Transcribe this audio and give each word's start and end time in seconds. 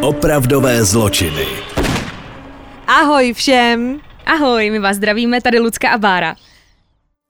Opravdové 0.00 0.84
zločiny. 0.84 1.46
Ahoj 2.86 3.32
všem. 3.32 4.00
Ahoj, 4.26 4.70
my 4.70 4.78
vás 4.78 4.96
zdravíme, 4.96 5.40
tady 5.40 5.58
Lucka 5.58 5.90
a 5.90 5.98
Bára. 5.98 6.36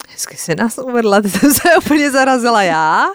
Hezky 0.08 0.36
si 0.36 0.54
nás 0.54 0.78
uvedla, 0.78 1.20
ty 1.20 1.28
jsem 1.28 1.54
se 1.54 1.76
úplně 1.78 2.10
zarazila 2.10 2.62
já. 2.62 3.06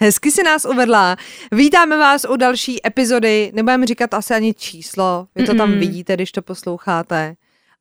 Hezky 0.00 0.30
si 0.30 0.42
nás 0.42 0.64
uvedla. 0.64 1.16
Vítáme 1.52 1.98
vás 1.98 2.26
u 2.30 2.36
další 2.36 2.86
epizody, 2.86 3.50
nebudeme 3.54 3.86
říkat 3.86 4.14
asi 4.14 4.34
ani 4.34 4.54
číslo, 4.54 5.26
vy 5.34 5.44
to 5.44 5.54
tam 5.54 5.70
Mm-mm. 5.70 5.78
vidíte, 5.78 6.14
když 6.14 6.32
to 6.32 6.42
posloucháte. 6.42 7.34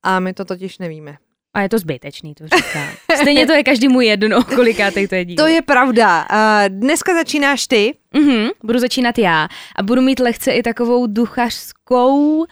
A 0.04 0.20
my 0.20 0.34
to 0.34 0.46
totiž 0.46 0.78
nevíme. 0.78 1.18
A 1.56 1.62
je 1.62 1.70
to 1.70 1.80
zbytečný, 1.80 2.36
to 2.36 2.48
říká. 2.48 2.88
Stejně 3.21 3.48
to 3.48 3.54
je 3.54 3.64
každému 3.64 4.02
jedno, 4.02 4.44
kolikátej 4.44 5.08
to 5.08 5.16
je 5.16 5.26
díl. 5.26 5.36
To 5.36 5.48
je 5.48 5.62
pravda. 5.62 6.28
Uh, 6.32 6.38
dneska 6.70 7.14
začínáš 7.14 7.68
ty. 7.68 7.94
Mhm, 8.14 8.48
budu 8.64 8.79
začínat 8.79 9.18
já 9.18 9.48
a 9.76 9.84
budu 9.84 10.02
mít 10.02 10.20
lehce 10.20 10.52
i 10.52 10.64
takovou 10.64 11.07
duchařskou 11.07 12.46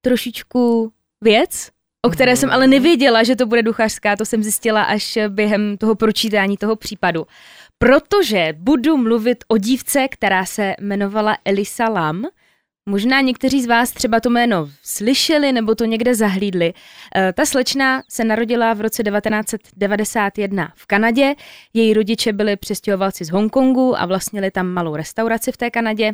trošičku 0.00 0.92
věc, 1.20 1.68
o 2.02 2.10
které 2.10 2.36
jsem 2.36 2.50
ale 2.50 2.66
nevěděla, 2.66 3.22
že 3.22 3.36
to 3.36 3.46
bude 3.46 3.62
duchařská, 3.62 4.16
to 4.16 4.24
jsem 4.24 4.42
zjistila 4.42 4.82
až 4.82 5.18
během 5.28 5.76
toho 5.76 5.94
pročítání 5.94 6.56
toho 6.56 6.76
případu. 6.76 7.26
Protože 7.78 8.54
budu 8.58 8.96
mluvit 8.96 9.44
o 9.48 9.58
dívce, 9.58 10.08
která 10.10 10.44
se 10.44 10.74
jmenovala 10.80 11.36
Elisa 11.44 11.88
Lam. 11.88 12.24
Možná 12.88 13.20
někteří 13.20 13.62
z 13.62 13.66
vás 13.66 13.90
třeba 13.90 14.20
to 14.20 14.30
jméno 14.30 14.68
slyšeli 14.82 15.52
nebo 15.52 15.74
to 15.74 15.84
někde 15.84 16.14
zahlídli. 16.14 16.72
Eh, 17.16 17.32
Ta 17.32 17.46
slečna 17.46 18.02
se 18.08 18.24
narodila 18.24 18.74
v 18.74 18.80
roce 18.80 19.02
1991 19.02 20.72
v 20.76 20.86
Kanadě. 20.86 21.34
Její 21.74 21.94
rodiče 21.94 22.32
byli 22.32 22.56
přestěhovalci 22.56 23.24
z 23.24 23.30
Hongkongu 23.30 24.00
a 24.00 24.06
vlastnili 24.06 24.50
tam 24.50 24.66
malou 24.66 24.96
restauraci 24.96 25.52
v 25.52 25.56
té 25.56 25.70
Kanadě. 25.70 26.12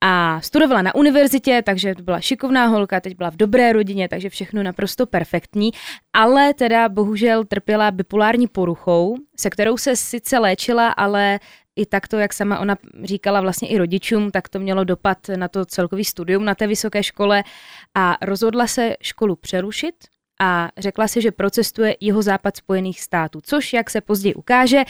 A 0.00 0.40
studovala 0.40 0.82
na 0.82 0.94
univerzitě, 0.94 1.62
takže 1.66 1.94
byla 2.02 2.20
šikovná 2.20 2.66
holka, 2.66 3.00
teď 3.00 3.16
byla 3.16 3.30
v 3.30 3.36
dobré 3.36 3.72
rodině, 3.72 4.08
takže 4.08 4.30
všechno 4.30 4.62
naprosto 4.62 5.06
perfektní, 5.06 5.70
ale 6.12 6.54
teda 6.54 6.88
bohužel 6.88 7.44
trpěla 7.44 7.90
bipolární 7.90 8.46
poruchou, 8.46 9.16
se 9.36 9.50
kterou 9.50 9.76
se 9.76 9.96
sice 9.96 10.38
léčila, 10.38 10.88
ale 10.88 11.40
i 11.78 11.86
takto, 11.86 12.18
jak 12.18 12.32
sama 12.32 12.58
ona 12.58 12.76
říkala 13.04 13.40
vlastně 13.40 13.68
i 13.68 13.78
rodičům, 13.78 14.30
tak 14.30 14.48
to 14.48 14.58
mělo 14.58 14.84
dopad 14.84 15.18
na 15.36 15.48
to 15.48 15.64
celkový 15.64 16.04
studium 16.04 16.44
na 16.44 16.54
té 16.54 16.66
vysoké 16.66 17.02
škole 17.02 17.44
a 17.94 18.16
rozhodla 18.22 18.66
se 18.66 18.96
školu 19.02 19.36
přerušit 19.36 19.94
a 20.40 20.70
řekla 20.78 21.08
si, 21.08 21.22
že 21.22 21.32
procestuje 21.32 21.96
jeho 22.00 22.22
západ 22.22 22.56
Spojených 22.56 23.00
států, 23.00 23.40
což, 23.42 23.72
jak 23.72 23.90
se 23.90 24.00
později 24.00 24.34
ukáže, 24.34 24.84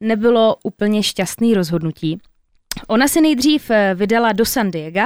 nebylo 0.00 0.56
úplně 0.62 1.02
šťastný 1.02 1.54
rozhodnutí. 1.54 2.20
Ona 2.88 3.08
se 3.08 3.20
nejdřív 3.20 3.70
eh, 3.70 3.94
vydala 3.94 4.32
do 4.32 4.44
San 4.44 4.70
Diego 4.70 5.00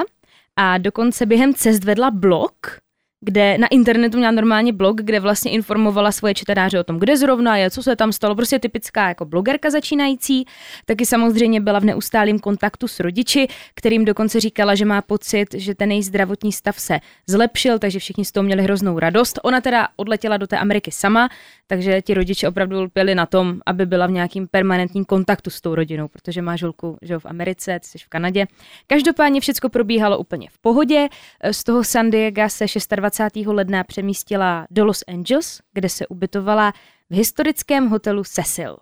a 0.56 0.78
dokonce 0.78 1.26
během 1.26 1.54
cest 1.54 1.84
vedla 1.84 2.10
blog, 2.10 2.80
kde 3.20 3.58
na 3.58 3.66
internetu 3.66 4.18
měla 4.18 4.32
normálně 4.32 4.72
blog, 4.72 4.96
kde 4.96 5.20
vlastně 5.20 5.50
informovala 5.50 6.12
svoje 6.12 6.34
čtenáře 6.34 6.80
o 6.80 6.84
tom, 6.84 6.98
kde 6.98 7.16
zrovna 7.16 7.56
je, 7.56 7.70
co 7.70 7.82
se 7.82 7.96
tam 7.96 8.12
stalo, 8.12 8.34
prostě 8.34 8.58
typická 8.58 9.08
jako 9.08 9.24
blogerka 9.24 9.70
začínající. 9.70 10.44
Taky 10.84 11.06
samozřejmě 11.06 11.60
byla 11.60 11.78
v 11.78 11.84
neustálém 11.84 12.38
kontaktu 12.38 12.88
s 12.88 13.00
rodiči, 13.00 13.48
kterým 13.74 14.04
dokonce 14.04 14.40
říkala, 14.40 14.74
že 14.74 14.84
má 14.84 15.02
pocit, 15.02 15.54
že 15.54 15.74
ten 15.74 15.92
její 15.92 16.02
zdravotní 16.02 16.52
stav 16.52 16.80
se 16.80 17.00
zlepšil, 17.26 17.78
takže 17.78 17.98
všichni 17.98 18.24
z 18.24 18.32
toho 18.32 18.44
měli 18.44 18.62
hroznou 18.62 18.98
radost. 18.98 19.38
Ona 19.42 19.60
teda 19.60 19.88
odletěla 19.96 20.36
do 20.36 20.46
té 20.46 20.58
Ameriky 20.58 20.90
sama, 20.90 21.28
takže 21.66 22.02
ti 22.02 22.14
rodiče 22.14 22.48
opravdu 22.48 22.82
lpěli 22.82 23.14
na 23.14 23.26
tom, 23.26 23.60
aby 23.66 23.86
byla 23.86 24.06
v 24.06 24.10
nějakým 24.10 24.48
permanentním 24.48 25.04
kontaktu 25.04 25.50
s 25.50 25.60
tou 25.60 25.74
rodinou, 25.74 26.08
protože 26.08 26.42
má 26.42 26.56
žolku 26.56 26.98
že 27.02 27.18
v 27.18 27.26
Americe, 27.26 27.80
ty 27.80 27.86
jsi 27.86 27.98
v 27.98 28.08
Kanadě. 28.08 28.46
Každopádně 28.86 29.40
všechno 29.40 29.68
probíhalo 29.68 30.18
úplně 30.18 30.48
v 30.50 30.58
pohodě. 30.58 31.08
Z 31.50 31.64
toho 31.64 31.84
San 31.84 32.10
Diego 32.10 32.42
se 32.48 32.64
26. 32.96 33.07
ledna 33.46 33.84
přemístila 33.84 34.66
do 34.70 34.84
Los 34.84 35.04
Angeles, 35.08 35.60
kde 35.72 35.88
se 35.88 36.06
ubytovala 36.06 36.72
v 37.10 37.16
historickém 37.16 37.88
hotelu 37.88 38.24
Cecil. 38.24 38.76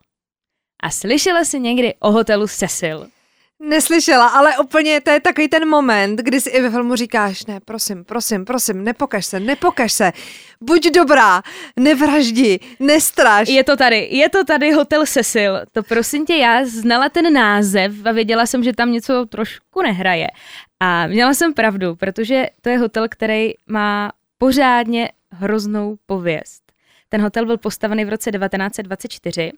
A 0.82 0.90
slyšela 0.90 1.44
jsi 1.44 1.60
někdy 1.60 1.94
o 2.00 2.12
hotelu 2.12 2.46
Cecil? 2.46 3.06
Neslyšela, 3.60 4.28
ale 4.28 4.58
úplně 4.58 5.00
to 5.00 5.10
je 5.10 5.20
takový 5.20 5.48
ten 5.48 5.68
moment, 5.68 6.20
kdy 6.20 6.40
si 6.40 6.50
i 6.50 6.62
ve 6.62 6.70
filmu 6.70 6.96
říkáš, 6.96 7.46
ne, 7.46 7.60
prosím, 7.64 8.04
prosím, 8.04 8.44
prosím, 8.44 8.84
nepokaž 8.84 9.26
se, 9.26 9.40
nepokaž 9.40 9.92
se, 9.92 10.12
buď 10.60 10.90
dobrá, 10.90 11.42
nevraždi, 11.76 12.60
nestraž. 12.80 13.48
Je 13.48 13.64
to 13.64 13.76
tady, 13.76 14.08
je 14.10 14.28
to 14.28 14.44
tady 14.44 14.72
Hotel 14.72 15.06
Cecil. 15.06 15.60
To 15.72 15.82
prosím 15.82 16.26
tě, 16.26 16.36
já 16.36 16.64
znala 16.64 17.08
ten 17.08 17.32
název 17.32 17.92
a 18.04 18.12
věděla 18.12 18.46
jsem, 18.46 18.64
že 18.64 18.72
tam 18.72 18.92
něco 18.92 19.26
trošku 19.26 19.82
nehraje. 19.82 20.26
A 20.80 21.06
měla 21.06 21.34
jsem 21.34 21.54
pravdu, 21.54 21.96
protože 21.96 22.46
to 22.60 22.68
je 22.68 22.78
hotel, 22.78 23.06
který 23.08 23.52
má 23.66 24.12
pořádně 24.38 25.10
hroznou 25.30 25.96
pověst. 26.06 26.72
Ten 27.08 27.20
hotel 27.20 27.46
byl 27.46 27.58
postavený 27.58 28.04
v 28.04 28.08
roce 28.08 28.30
1924 28.30 29.52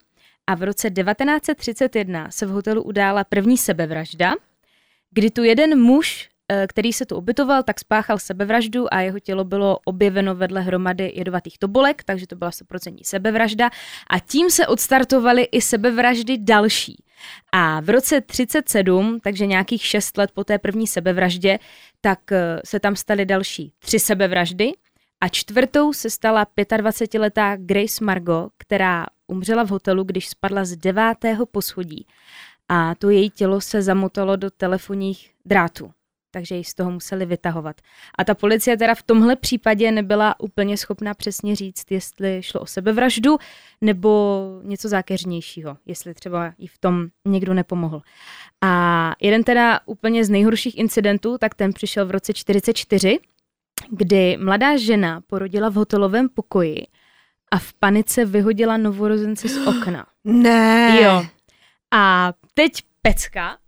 a 0.47 0.55
v 0.55 0.63
roce 0.63 0.91
1931 0.91 2.31
se 2.31 2.47
v 2.47 2.51
hotelu 2.51 2.83
udála 2.83 3.25
první 3.25 3.59
sebevražda, 3.59 4.35
kdy 5.11 5.31
tu 5.31 5.43
jeden 5.43 5.81
muž, 5.81 6.29
eh, 6.49 6.67
který 6.67 6.93
se 6.93 7.07
tu 7.07 7.17
ubytoval, 7.17 7.63
tak 7.63 7.81
spáchal 7.81 8.19
sebevraždu 8.19 8.95
a 8.95 9.01
jeho 9.01 9.21
tělo 9.21 9.45
bylo 9.45 9.79
objeveno 9.85 10.35
vedle 10.35 10.61
hromady 10.61 11.13
jedovatých 11.15 11.59
tobolek, 11.59 12.05
takže 12.05 12.27
to 12.27 12.37
byla 12.37 12.51
100% 12.51 13.05
sebevražda 13.05 13.71
a 14.11 14.19
tím 14.19 14.51
se 14.51 14.67
odstartovaly 14.67 15.43
i 15.43 15.61
sebevraždy 15.61 16.39
další. 16.39 17.05
A 17.53 17.81
v 17.81 17.91
roce 17.91 18.21
37, 18.21 19.21
takže 19.21 19.47
nějakých 19.47 19.87
6 19.87 20.19
let 20.19 20.31
po 20.35 20.45
té 20.45 20.59
první 20.59 20.87
sebevraždě, 20.87 21.59
tak 22.01 22.33
eh, 22.33 22.61
se 22.65 22.81
tam 22.81 22.97
staly 22.97 23.27
další 23.27 23.73
tři 23.79 23.99
sebevraždy 23.99 24.73
a 25.21 25.29
čtvrtou 25.29 25.93
se 25.93 26.11
stala 26.11 26.47
25-letá 26.57 27.57
Grace 27.61 28.05
Margot, 28.05 28.53
která 28.59 29.07
umřela 29.27 29.65
v 29.65 29.71
hotelu, 29.71 30.05
když 30.05 30.29
spadla 30.29 30.65
z 30.65 30.77
devátého 30.77 31.47
poschodí. 31.47 32.07
A 32.69 32.95
to 32.95 33.11
její 33.11 33.31
tělo 33.31 33.61
se 33.61 33.83
zamotalo 33.83 34.37
do 34.37 34.51
telefonních 34.51 35.31
drátů, 35.45 35.91
takže 36.31 36.55
ji 36.57 36.65
z 36.65 36.75
toho 36.75 36.91
museli 36.91 37.27
vytahovat. 37.27 37.81
A 38.19 38.25
ta 38.25 38.35
policie 38.35 38.77
teda 38.77 38.95
v 38.95 39.03
tomhle 39.03 39.37
případě 39.37 39.93
nebyla 39.93 40.41
úplně 40.41 40.77
schopná 40.77 41.15
přesně 41.15 41.57
říct, 41.57 41.91
jestli 41.91 42.43
šlo 42.43 42.61
o 42.61 42.67
sebevraždu 42.67 43.39
nebo 43.81 44.43
něco 44.63 44.89
zákeřnějšího, 44.89 45.77
jestli 45.87 46.15
třeba 46.15 46.53
jí 46.59 46.67
v 46.67 46.79
tom 46.79 47.07
někdo 47.25 47.55
nepomohl. 47.55 48.03
A 48.61 49.15
jeden 49.21 49.45
teda 49.45 49.81
úplně 49.87 50.25
z 50.25 50.31
nejhorších 50.31 50.79
incidentů, 50.79 51.39
tak 51.39 51.55
ten 51.55 51.73
přišel 51.73 52.07
v 52.07 52.11
roce 52.11 52.33
44, 52.35 53.19
kdy 53.91 54.37
mladá 54.37 54.77
žena 54.77 55.21
porodila 55.27 55.69
v 55.69 55.75
hotelovém 55.75 56.29
pokoji 56.29 56.87
a 57.51 57.59
v 57.59 57.73
panice 57.73 58.25
vyhodila 58.25 58.77
novorozence 58.77 59.49
z 59.49 59.67
okna. 59.67 60.07
Ne. 60.25 61.03
Jo. 61.03 61.27
A 61.95 62.33
teď 62.55 62.73
pecka. 63.03 63.59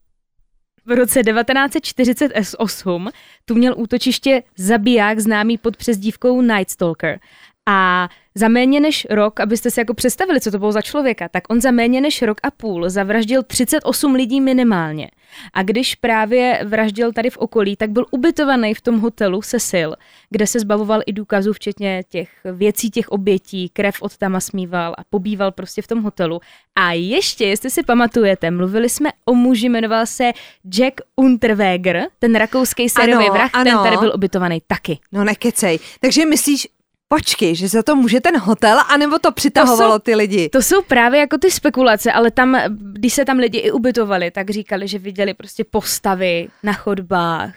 V 0.90 0.92
roce 0.92 1.22
1948 1.22 3.08
tu 3.44 3.54
měl 3.54 3.74
útočiště 3.76 4.42
zabiják 4.56 5.20
známý 5.20 5.58
pod 5.58 5.76
přezdívkou 5.76 6.42
Night 6.42 6.70
Stalker. 6.70 7.20
A 7.68 8.08
za 8.34 8.48
méně 8.48 8.80
než 8.80 9.06
rok, 9.10 9.40
abyste 9.40 9.70
si 9.70 9.80
jako 9.80 9.94
představili, 9.94 10.40
co 10.40 10.50
to 10.50 10.58
bylo 10.58 10.72
za 10.72 10.82
člověka, 10.82 11.28
tak 11.28 11.44
on 11.48 11.60
za 11.60 11.70
méně 11.70 12.00
než 12.00 12.22
rok 12.22 12.36
a 12.42 12.50
půl 12.50 12.88
zavraždil 12.88 13.42
38 13.42 14.14
lidí 14.14 14.40
minimálně. 14.40 15.10
A 15.52 15.62
když 15.62 15.94
právě 15.94 16.60
vraždil 16.64 17.12
tady 17.12 17.30
v 17.30 17.36
okolí, 17.36 17.76
tak 17.76 17.90
byl 17.90 18.06
ubytovaný 18.10 18.74
v 18.74 18.80
tom 18.80 19.00
hotelu 19.00 19.42
Cecil, 19.42 19.96
kde 20.30 20.46
se 20.46 20.60
zbavoval 20.60 21.00
i 21.06 21.12
důkazů, 21.12 21.52
včetně 21.52 22.02
těch 22.08 22.30
věcí, 22.52 22.90
těch 22.90 23.08
obětí, 23.08 23.68
krev 23.68 24.02
od 24.02 24.16
tam 24.16 24.40
smíval 24.40 24.94
a 24.98 25.04
pobýval 25.10 25.52
prostě 25.52 25.82
v 25.82 25.86
tom 25.86 26.02
hotelu. 26.02 26.40
A 26.78 26.92
ještě, 26.92 27.46
jestli 27.46 27.70
si 27.70 27.82
pamatujete, 27.82 28.50
mluvili 28.50 28.88
jsme 28.88 29.10
o 29.24 29.34
muži, 29.34 29.68
jmenoval 29.68 30.06
se 30.06 30.32
Jack 30.68 31.00
Unterweger, 31.16 32.02
ten 32.18 32.34
rakouský 32.34 32.88
sériový 32.88 33.24
Ano, 33.24 33.34
vrah, 33.34 33.50
ten 33.52 33.68
ano. 33.68 33.84
tady 33.84 33.96
byl 33.96 34.12
ubytovaný 34.14 34.62
taky. 34.66 34.98
No 35.12 35.24
nekecej. 35.24 35.78
Takže 36.00 36.26
myslíš, 36.26 36.68
počkej, 37.14 37.54
že 37.54 37.68
za 37.68 37.82
to 37.82 37.96
může 37.96 38.20
ten 38.20 38.38
hotel, 38.38 38.78
anebo 38.88 39.18
to 39.18 39.32
přitahovalo 39.32 39.90
To 39.90 39.94
jsou- 39.94 39.98
ty 39.98 40.14
lidi? 40.14 40.48
To 40.48 40.62
jsou 40.62 40.82
právě 40.82 41.20
jako 41.20 41.38
ty 41.38 41.50
spekulace, 41.50 42.12
ale 42.12 42.30
tam, 42.30 42.56
když 42.92 43.14
se 43.14 43.24
tam 43.24 43.38
lidi 43.38 43.58
i 43.58 43.70
ubytovali, 43.70 44.30
tak 44.30 44.50
říkali, 44.50 44.88
že 44.88 44.98
viděli 44.98 45.34
prostě 45.34 45.64
postavy 45.64 46.48
na 46.62 46.72
chodbách, 46.72 47.54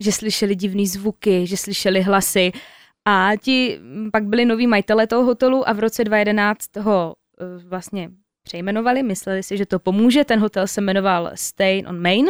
že 0.00 0.12
slyšeli 0.12 0.54
divný 0.54 0.86
zvuky, 0.86 1.46
že 1.46 1.56
slyšeli 1.56 2.02
hlasy. 2.02 2.52
A 3.04 3.30
ti 3.40 3.78
mm, 3.82 4.10
pak 4.12 4.24
byli 4.24 4.44
noví 4.44 4.66
majitele 4.66 5.06
toho 5.06 5.24
hotelu 5.24 5.68
a 5.68 5.72
v 5.72 5.78
roce 5.80 6.04
2011 6.04 6.76
ho 6.76 7.14
eh, 7.40 7.44
vlastně 7.68 8.10
přejmenovali, 8.42 9.02
mysleli 9.02 9.42
si, 9.42 9.56
že 9.56 9.66
to 9.66 9.78
pomůže, 9.78 10.24
ten 10.24 10.40
hotel 10.40 10.66
se 10.66 10.80
jmenoval 10.80 11.30
Stay 11.34 11.82
on 11.88 12.02
Main, 12.02 12.26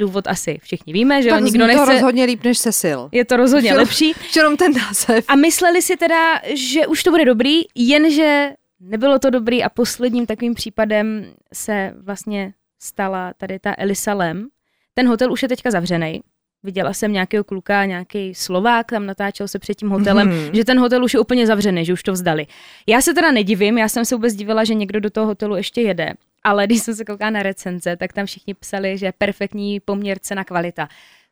důvod 0.00 0.26
asi 0.26 0.58
všichni 0.62 0.92
víme, 0.92 1.22
že 1.22 1.28
tak 1.30 1.40
jo, 1.40 1.44
nikdo 1.44 1.64
zní 1.64 1.74
to 1.74 1.78
nechce, 1.78 1.92
rozhodně 1.94 2.24
líp 2.24 2.44
než 2.44 2.58
Cecil. 2.58 3.08
je 3.12 3.24
to 3.24 3.36
rozhodně 3.36 3.68
Jenom- 3.68 3.80
lepší. 3.84 4.12
Jenom 4.36 4.56
ten 4.56 4.72
název. 4.72 5.24
A 5.28 5.36
mysleli 5.36 5.82
si 5.82 5.96
teda, 5.96 6.40
že 6.54 6.86
už 6.86 7.02
to 7.02 7.10
bude 7.10 7.24
dobrý, 7.24 7.62
jenže 7.74 8.50
nebylo 8.80 9.18
to 9.18 9.30
dobrý 9.30 9.64
a 9.64 9.68
posledním 9.68 10.26
takovým 10.26 10.54
případem 10.54 11.32
se 11.54 11.94
vlastně 12.02 12.52
stala 12.82 13.32
tady 13.36 13.58
ta 13.58 13.74
Elisa 13.78 14.14
Lem. 14.14 14.48
Ten 14.94 15.08
hotel 15.08 15.32
už 15.32 15.42
je 15.42 15.48
teďka 15.48 15.70
zavřený. 15.70 16.20
Viděla 16.62 16.92
jsem 16.92 17.12
nějakého 17.12 17.44
kluka, 17.44 17.84
nějaký 17.84 18.34
Slovák, 18.34 18.86
tam 18.90 19.06
natáčel 19.06 19.48
se 19.48 19.58
před 19.58 19.74
tím 19.74 19.88
hotelem, 19.88 20.28
mm-hmm. 20.28 20.50
že 20.52 20.64
ten 20.64 20.78
hotel 20.80 21.04
už 21.04 21.14
je 21.14 21.20
úplně 21.20 21.46
zavřený, 21.46 21.84
že 21.84 21.92
už 21.92 22.02
to 22.02 22.12
vzdali. 22.12 22.46
Já 22.86 23.00
se 23.00 23.14
teda 23.14 23.32
nedivím, 23.32 23.78
já 23.78 23.88
jsem 23.88 24.04
se 24.04 24.14
vůbec 24.14 24.34
divila, 24.34 24.64
že 24.64 24.74
někdo 24.74 25.00
do 25.00 25.10
toho 25.10 25.26
hotelu 25.26 25.56
ještě 25.56 25.80
jede. 25.80 26.12
Ale 26.44 26.66
když 26.66 26.82
jsem 26.82 26.94
se 26.94 27.04
koukala 27.04 27.30
na 27.30 27.42
recenze, 27.42 27.96
tak 27.96 28.12
tam 28.12 28.26
všichni 28.26 28.54
psali, 28.54 28.98
že 28.98 29.12
perfektní 29.18 29.80
poměr 29.80 30.18
cena 30.18 30.44
kvalita. 30.44 30.88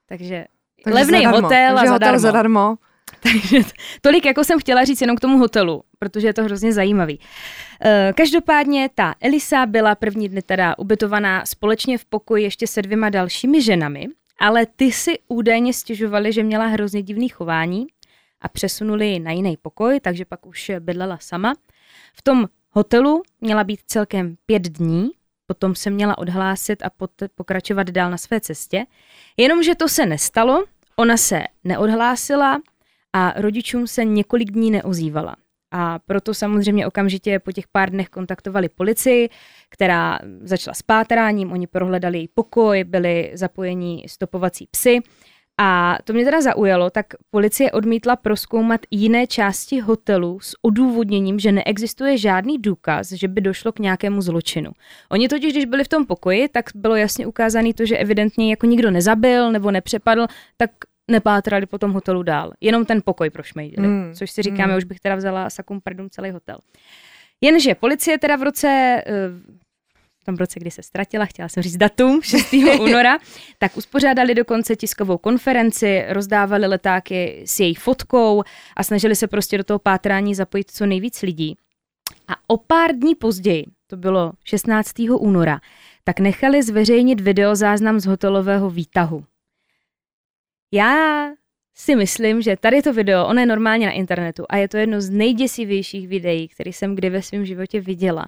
Takže, 0.07 0.45
Takže 0.85 0.95
levný 0.99 1.19
zadarmo. 1.25 1.43
hotel 1.43 1.77
Takže 1.77 1.89
a 1.89 1.93
zadarmo. 1.93 1.95
hotel 1.95 2.19
zadarmo. 2.19 2.77
Takže 3.23 3.61
tolik, 4.01 4.25
jako 4.25 4.45
jsem 4.45 4.61
chtěla 4.61 4.85
říct 4.85 5.01
jenom 5.01 5.17
k 5.17 5.21
tomu 5.21 5.39
hotelu, 5.39 5.83
protože 5.99 6.27
je 6.27 6.35
to 6.35 6.45
hrozně 6.45 6.73
zajímavý. 6.73 7.21
Eh, 7.85 8.13
každopádně 8.17 8.91
ta 8.95 9.15
Elisa 9.21 9.67
byla 9.67 9.95
první 9.95 10.29
dny 10.29 10.43
teda 10.43 10.79
ubytovaná 10.79 11.47
společně 11.47 11.99
v 11.99 12.05
pokoji 12.05 12.45
ještě 12.45 12.67
se 12.67 12.83
dvěma 12.83 13.11
dalšími 13.11 13.63
ženami, 13.63 14.07
ale 14.41 14.67
ty 14.67 14.93
si 14.93 15.19
údajně 15.29 15.73
stěžovali, 15.73 16.33
že 16.33 16.43
měla 16.43 16.67
hrozně 16.67 17.03
divný 17.03 17.29
chování 17.29 17.87
a 18.41 18.49
přesunuli 18.49 19.07
ji 19.07 19.21
na 19.21 19.31
jiný 19.33 19.57
pokoj, 19.57 20.01
takže 20.01 20.25
pak 20.25 20.47
už 20.47 20.71
bydlela 20.81 21.19
sama. 21.21 21.55
V 22.15 22.23
tom 22.23 22.47
hotelu 22.70 23.23
měla 23.41 23.65
být 23.65 23.81
celkem 23.87 24.37
pět 24.47 24.62
dní, 24.62 25.11
potom 25.47 25.75
se 25.75 25.91
měla 25.91 26.19
odhlásit 26.19 26.82
a 26.82 26.91
pot, 26.91 27.11
pokračovat 27.35 27.91
dál 27.91 28.11
na 28.11 28.17
své 28.17 28.41
cestě. 28.41 28.87
Jenomže 29.37 29.75
to 29.75 29.88
se 29.88 30.06
nestalo, 30.06 30.65
ona 30.97 31.17
se 31.17 31.43
neodhlásila 31.65 32.61
a 33.12 33.41
rodičům 33.41 33.87
se 33.87 34.05
několik 34.05 34.50
dní 34.50 34.70
neozývala. 34.70 35.37
A 35.70 35.99
proto 35.99 36.35
samozřejmě 36.35 36.87
okamžitě 36.87 37.38
po 37.38 37.53
těch 37.53 37.69
pár 37.69 37.91
dnech 37.91 38.09
kontaktovali 38.09 38.69
policii, 38.69 39.29
která 39.69 40.19
začala 40.41 40.75
s 40.75 40.82
pátráním, 40.82 41.53
oni 41.53 41.67
prohledali 41.67 42.19
její 42.19 42.29
pokoj, 42.29 42.85
byli 42.85 43.31
zapojení 43.35 44.05
stopovací 44.09 44.69
psy. 44.71 45.00
A 45.61 45.99
to 46.05 46.13
mě 46.13 46.25
teda 46.25 46.41
zaujalo, 46.41 46.91
tak 46.91 47.07
policie 47.31 47.71
odmítla 47.71 48.17
proskoumat 48.17 48.81
jiné 48.91 49.27
části 49.27 49.81
hotelu 49.81 50.41
s 50.41 50.55
odůvodněním, 50.63 51.39
že 51.39 51.53
neexistuje 51.53 52.19
žádný 52.19 52.59
důkaz, 52.59 53.13
že 53.13 53.29
by 53.29 53.41
došlo 53.41 53.73
k 53.73 53.79
nějakému 53.79 54.21
zločinu. 54.21 54.71
Oni 55.11 55.29
totiž, 55.29 55.53
když 55.53 55.65
byli 55.65 55.85
v 55.85 55.89
tom 55.89 56.07
pokoji, 56.07 56.49
tak 56.49 56.65
bylo 56.75 56.97
jasně 56.97 57.27
ukázané 57.27 57.75
to, 57.75 57.87
že 57.87 57.99
evidentně 57.99 58.51
jako 58.51 58.67
nikdo 58.67 58.91
nezabil 58.91 59.53
nebo 59.53 59.71
nepřepadl, 59.71 60.27
tak 60.57 60.71
nepátrali 61.11 61.67
po 61.67 61.79
tom 61.79 61.93
hotelu 61.93 62.23
dál. 62.23 62.53
Jenom 62.61 62.85
ten 62.85 63.03
pokoj 63.05 63.31
prošmejdili. 63.31 63.89
Mm. 63.89 64.15
Což 64.15 64.31
si 64.31 64.43
říkáme, 64.43 64.73
mm. 64.73 64.79
už 64.79 64.85
bych 64.85 65.01
teda 65.01 65.15
vzala 65.15 65.51
sakum 65.51 65.81
pardon 65.81 66.11
celý 66.11 66.31
hotel. 66.31 66.59
Jenže 67.41 67.75
policie 67.75 68.19
teda 68.19 68.37
v 68.37 68.43
roce, 68.43 68.69
eh, 68.69 69.13
tom 70.29 70.37
roce, 70.37 70.61
kdy 70.61 70.71
se 70.71 70.83
ztratila, 70.83 71.27
chtěla 71.27 71.49
jsem 71.49 71.63
říct 71.63 71.77
datum, 71.77 72.23
6. 72.25 72.53
února, 72.81 73.19
tak 73.59 73.77
uspořádali 73.77 74.35
dokonce 74.35 74.77
tiskovou 74.77 75.19
konferenci, 75.19 76.05
rozdávali 76.09 76.67
letáky 76.67 77.43
s 77.47 77.61
její 77.61 77.75
fotkou 77.75 78.43
a 78.77 78.83
snažili 78.83 79.17
se 79.17 79.27
prostě 79.27 79.59
do 79.59 79.65
toho 79.65 79.79
pátrání 79.79 80.35
zapojit 80.35 80.71
co 80.71 80.87
nejvíc 80.87 81.23
lidí. 81.23 81.57
A 82.29 82.33
o 82.47 82.57
pár 82.57 82.93
dní 82.97 83.15
později, 83.15 83.65
to 83.87 83.97
bylo 83.97 84.33
16. 84.45 84.93
února, 85.19 85.61
tak 86.05 86.21
nechali 86.21 86.63
zveřejnit 86.63 87.21
videozáznam 87.21 88.01
z 88.01 88.07
hotelového 88.07 88.71
výtahu. 88.71 89.25
Já 90.73 91.29
si 91.75 91.97
myslím, 91.97 92.43
že 92.43 92.57
tady 92.57 92.83
to 92.83 92.93
video, 92.93 93.27
ono 93.27 93.41
je 93.41 93.47
normálně 93.47 93.87
na 93.87 93.93
internetu 93.93 94.45
a 94.49 94.57
je 94.57 94.69
to 94.69 94.77
jedno 94.77 95.01
z 95.01 95.11
nejděsivějších 95.11 96.09
videí, 96.09 96.49
které 96.49 96.73
jsem 96.73 96.95
kdy 96.95 97.11
ve 97.11 97.23
svém 97.23 97.47
životě 97.47 97.81
viděla. 97.81 98.27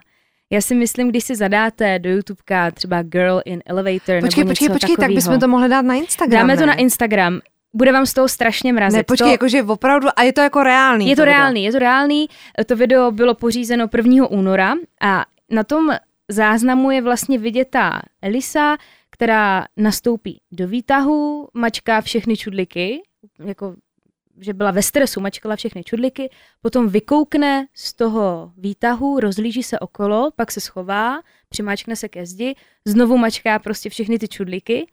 Já 0.53 0.61
si 0.61 0.75
myslím, 0.75 1.09
když 1.09 1.25
si 1.25 1.37
zadáte 1.37 1.99
do 1.99 2.11
YouTubeka 2.11 2.71
třeba 2.71 3.03
Girl 3.03 3.41
in 3.45 3.63
Elevator 3.67 4.21
počkej, 4.21 4.45
nebo 4.45 4.51
počkej, 4.51 4.69
něco 4.69 4.73
počkej, 4.73 4.97
tak 4.97 5.11
bychom 5.11 5.41
to 5.41 5.49
mohli 5.49 5.69
dát 5.69 5.83
na 5.83 5.95
Instagram. 5.95 6.41
Dáme 6.41 6.53
ne? 6.53 6.61
to 6.61 6.67
na 6.67 6.75
Instagram. 6.75 7.41
Bude 7.73 7.93
vám 7.93 8.07
z 8.07 8.15
toho 8.15 8.29
strašně 8.29 8.73
mrazit. 8.73 8.97
Ne, 8.97 9.03
počkej, 9.05 9.27
to... 9.27 9.33
jakože 9.33 9.63
opravdu, 9.63 10.09
a 10.17 10.23
je 10.23 10.33
to 10.33 10.41
jako 10.41 10.63
reálný. 10.63 11.09
Je 11.09 11.17
to, 11.17 11.23
to 11.23 11.25
reálný, 11.25 11.65
je 11.65 11.73
to 11.73 11.79
reálný. 11.79 12.29
To 12.67 12.77
video 12.77 13.11
bylo 13.11 13.35
pořízeno 13.35 13.89
1. 13.97 14.27
února 14.31 14.75
a 15.01 15.25
na 15.51 15.65
tom 15.65 15.91
záznamu 16.29 16.91
je 16.91 17.03
vlastně 17.03 17.39
vidět 17.39 17.69
ta 17.71 18.03
Elisa, 18.23 18.77
která 19.11 19.67
nastoupí 19.77 20.41
do 20.53 20.69
výtahu, 20.69 21.49
mačká 21.55 22.01
všechny 22.01 22.37
čudliky, 22.37 23.03
jako 23.45 23.75
že 24.41 24.55
byla 24.55 24.71
ve 24.71 24.83
stresu, 24.83 25.21
mačkala 25.21 25.57
všechny 25.57 25.85
čudliky, 25.85 26.31
potom 26.61 26.89
vykoukne 26.89 27.67
z 27.75 27.95
toho 27.95 28.53
výtahu, 28.57 29.21
rozlíží 29.21 29.63
se 29.63 29.79
okolo, 29.79 30.31
pak 30.37 30.53
se 30.53 30.61
schová, 30.61 31.21
přimáčkne 31.49 31.97
se 31.97 32.09
ke 32.09 32.27
zdi, 32.27 32.55
znovu 32.85 33.17
mačká 33.17 33.59
prostě 33.59 33.91
všechny 33.91 34.19
ty 34.19 34.29
čudliky, 34.29 34.87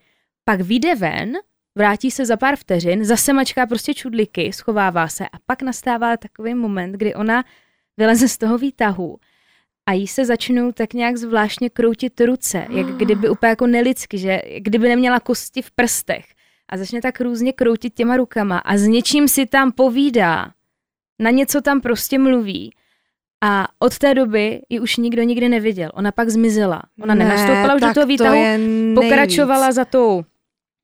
pak 0.44 0.62
vyjde 0.62 0.96
ven, 0.96 1.34
vrátí 1.76 2.12
se 2.12 2.26
za 2.26 2.38
pár 2.38 2.56
vteřin, 2.56 3.06
zase 3.06 3.34
mačká 3.34 3.66
prostě 3.66 3.94
čudliky, 3.94 4.54
schovává 4.54 5.08
se 5.08 5.26
a 5.26 5.38
pak 5.46 5.62
nastává 5.62 6.18
takový 6.18 6.54
moment, 6.54 6.92
kdy 6.92 7.16
ona 7.16 7.44
vyleze 7.98 8.28
z 8.28 8.38
toho 8.38 8.58
výtahu 8.58 9.18
a 9.86 9.94
jí 9.94 10.08
se 10.08 10.26
začnou 10.26 10.72
tak 10.72 10.94
nějak 10.94 11.18
zvláštně 11.18 11.70
kroutit 11.70 12.22
ruce, 12.22 12.68
jak 12.70 12.88
kdyby 12.88 13.30
úplně 13.30 13.50
jako 13.50 13.68
nelidsky, 13.68 14.18
že 14.18 14.42
kdyby 14.58 14.90
neměla 14.90 15.20
kosti 15.20 15.62
v 15.62 15.72
prstech 15.72 16.26
a 16.70 16.78
začne 16.78 17.02
tak 17.02 17.22
různě 17.22 17.54
kroutit 17.54 17.94
těma 17.94 18.18
rukama 18.18 18.58
a 18.58 18.78
s 18.78 18.88
něčím 18.88 19.28
si 19.28 19.46
tam 19.46 19.72
povídá, 19.72 20.52
na 21.20 21.30
něco 21.30 21.62
tam 21.62 21.82
prostě 21.82 22.20
mluví. 22.20 22.72
A 23.44 23.68
od 23.80 23.98
té 23.98 24.14
doby 24.14 24.62
ji 24.70 24.80
už 24.80 24.98
nikdo 24.98 25.24
nikdy 25.24 25.50
neviděl. 25.50 25.92
Ona 25.94 26.12
pak 26.12 26.30
zmizela. 26.30 26.84
Ona 27.02 27.16
ne, 27.16 27.26
nenastoupila 27.26 27.76
už 27.76 27.82
do 27.82 27.94
toho 27.94 28.06
výtahu, 28.06 28.40
pokračovala 28.96 29.72
za 29.72 29.86
tou, 29.86 30.24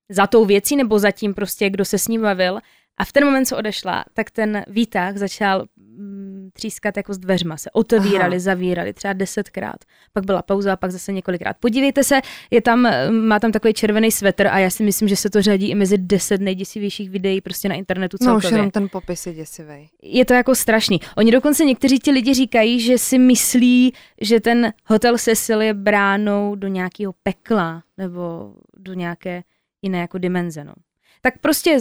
za 0.10 0.28
tou 0.28 0.46
věcí 0.46 0.76
nebo 0.76 1.00
za 1.00 1.12
tím 1.12 1.34
prostě, 1.34 1.70
kdo 1.70 1.86
se 1.86 1.98
s 1.98 2.08
ním 2.08 2.22
bavil. 2.22 2.60
A 2.98 3.06
v 3.06 3.12
ten 3.12 3.26
moment, 3.26 3.46
co 3.46 3.58
odešla, 3.58 4.06
tak 4.14 4.32
ten 4.32 4.64
výtah 4.68 5.18
začal 5.18 5.66
mm, 5.78 6.33
třískat 6.54 6.98
jako 6.98 7.14
s 7.14 7.18
dveřma, 7.18 7.58
se 7.58 7.72
otevírali, 7.72 8.36
Aha. 8.36 8.40
zavírali, 8.40 8.94
třeba 8.94 9.14
desetkrát. 9.14 9.76
Pak 10.14 10.26
byla 10.26 10.42
pauza 10.42 10.74
a 10.74 10.76
pak 10.76 10.92
zase 10.92 11.12
několikrát. 11.12 11.58
Podívejte 11.60 12.04
se, 12.04 12.22
je 12.52 12.62
tam, 12.62 12.88
má 13.12 13.40
tam 13.40 13.52
takový 13.52 13.74
červený 13.74 14.12
svetr 14.12 14.48
a 14.48 14.60
já 14.60 14.70
si 14.70 14.84
myslím, 14.84 15.08
že 15.08 15.16
se 15.16 15.30
to 15.30 15.42
řadí 15.42 15.70
i 15.70 15.76
mezi 15.76 15.98
deset 15.98 16.42
nejděsivějších 16.42 17.10
videí 17.10 17.42
prostě 17.42 17.70
na 17.70 17.76
internetu 17.76 18.18
celkově. 18.18 18.44
No 18.44 18.48
už 18.48 18.52
jenom 18.52 18.72
ten 18.72 18.90
popis 18.90 19.28
je 19.28 19.34
děsivý. 19.34 19.90
Je 20.04 20.26
to 20.26 20.34
jako 20.34 20.56
strašný. 20.56 21.00
Oni 21.18 21.32
dokonce 21.32 21.66
někteří 21.66 22.00
ti 22.00 22.12
lidi 22.12 22.34
říkají, 22.34 22.80
že 22.80 22.98
si 22.98 23.18
myslí, 23.18 23.94
že 24.22 24.40
ten 24.40 24.74
hotel 24.86 25.18
Cecil 25.18 25.62
je 25.62 25.74
bránou 25.74 26.56
do 26.56 26.68
nějakého 26.68 27.14
pekla 27.24 27.84
nebo 27.98 28.54
do 28.78 28.94
nějaké 28.94 29.44
jiné 29.82 30.00
jako 30.00 30.18
dimenze. 30.18 30.64
No. 30.64 30.74
Tak 31.22 31.34
prostě 31.42 31.80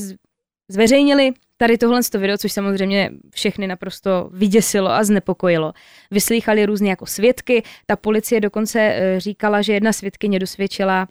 zveřejnili 0.73 1.33
tady 1.57 1.79
tohle 1.79 2.01
video, 2.19 2.39
což 2.39 2.53
samozřejmě 2.53 3.11
všechny 3.31 3.67
naprosto 3.67 4.31
vyděsilo 4.33 4.91
a 4.91 5.05
znepokojilo. 5.05 5.73
Vyslýchali 6.11 6.67
různě 6.67 6.91
jako 6.91 7.07
svědky, 7.07 7.63
ta 7.87 7.97
policie 7.97 8.41
dokonce 8.41 8.81
eh, 8.81 9.21
říkala, 9.21 9.63
že 9.63 9.73
jedna 9.73 9.93
svědkyně 9.93 10.39
dosvědčila, 10.39 11.09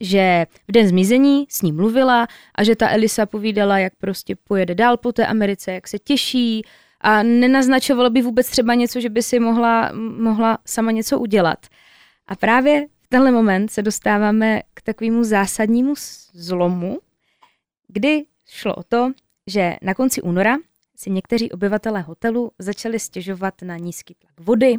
že 0.00 0.46
v 0.68 0.72
den 0.72 0.88
zmizení 0.88 1.46
s 1.48 1.62
ním 1.62 1.76
mluvila 1.76 2.26
a 2.54 2.64
že 2.64 2.76
ta 2.76 2.90
Elisa 2.90 3.26
povídala, 3.26 3.78
jak 3.78 3.92
prostě 3.98 4.36
pojede 4.36 4.74
dál 4.74 4.96
po 4.96 5.12
té 5.12 5.26
Americe, 5.26 5.72
jak 5.72 5.88
se 5.88 5.98
těší 5.98 6.62
a 7.00 7.22
nenaznačovalo 7.22 8.10
by 8.10 8.22
vůbec 8.22 8.50
třeba 8.50 8.74
něco, 8.74 9.00
že 9.00 9.08
by 9.08 9.22
si 9.22 9.40
mohla, 9.40 9.92
mohla 10.18 10.58
sama 10.66 10.90
něco 10.90 11.18
udělat. 11.18 11.66
A 12.26 12.36
právě 12.36 12.86
v 13.02 13.06
tenhle 13.08 13.30
moment 13.30 13.70
se 13.70 13.82
dostáváme 13.82 14.62
k 14.74 14.82
takovému 14.82 15.24
zásadnímu 15.24 15.94
zlomu, 16.32 16.98
kdy 17.88 18.24
Šlo 18.54 18.74
o 18.74 18.82
to, 18.82 19.12
že 19.46 19.76
na 19.82 19.94
konci 19.94 20.22
února 20.22 20.56
si 20.96 21.10
někteří 21.10 21.52
obyvatelé 21.52 22.00
hotelu 22.00 22.52
začali 22.58 22.98
stěžovat 22.98 23.54
na 23.62 23.76
nízký 23.76 24.14
tlak 24.14 24.40
vody. 24.40 24.76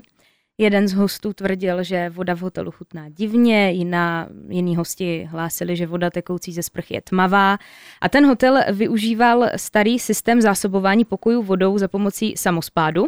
Jeden 0.57 0.87
z 0.87 0.93
hostů 0.93 1.33
tvrdil, 1.33 1.83
že 1.83 2.09
voda 2.09 2.35
v 2.35 2.39
hotelu 2.39 2.71
chutná 2.71 3.09
divně, 3.09 3.71
jiná, 3.71 4.29
jiní 4.49 4.75
hosti 4.75 5.27
hlásili, 5.31 5.75
že 5.75 5.87
voda 5.87 6.09
tekoucí 6.09 6.53
ze 6.53 6.63
sprchy 6.63 6.93
je 6.93 7.01
tmavá. 7.01 7.57
A 8.01 8.09
ten 8.09 8.25
hotel 8.25 8.59
využíval 8.71 9.49
starý 9.55 9.99
systém 9.99 10.41
zásobování 10.41 11.05
pokojů 11.05 11.43
vodou 11.43 11.77
za 11.77 11.87
pomocí 11.87 12.37
samospádu. 12.37 13.07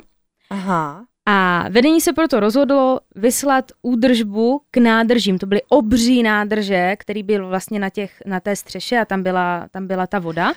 Aha. 0.49 1.05
A 1.25 1.65
vedení 1.69 2.01
se 2.01 2.13
proto 2.13 2.39
rozhodlo 2.39 2.99
vyslat 3.15 3.71
údržbu 3.81 4.61
k 4.71 4.77
nádržím. 4.77 5.39
To 5.39 5.45
byly 5.45 5.61
obří 5.69 6.23
nádrže, 6.23 6.95
který 6.99 7.23
byl 7.23 7.47
vlastně 7.47 7.79
na, 7.79 7.89
těch, 7.89 8.11
na 8.25 8.39
té 8.39 8.55
střeše 8.55 8.99
a 8.99 9.05
tam 9.05 9.23
byla, 9.23 9.67
tam 9.71 9.87
byla 9.87 10.07
ta 10.07 10.19
voda. 10.19 10.53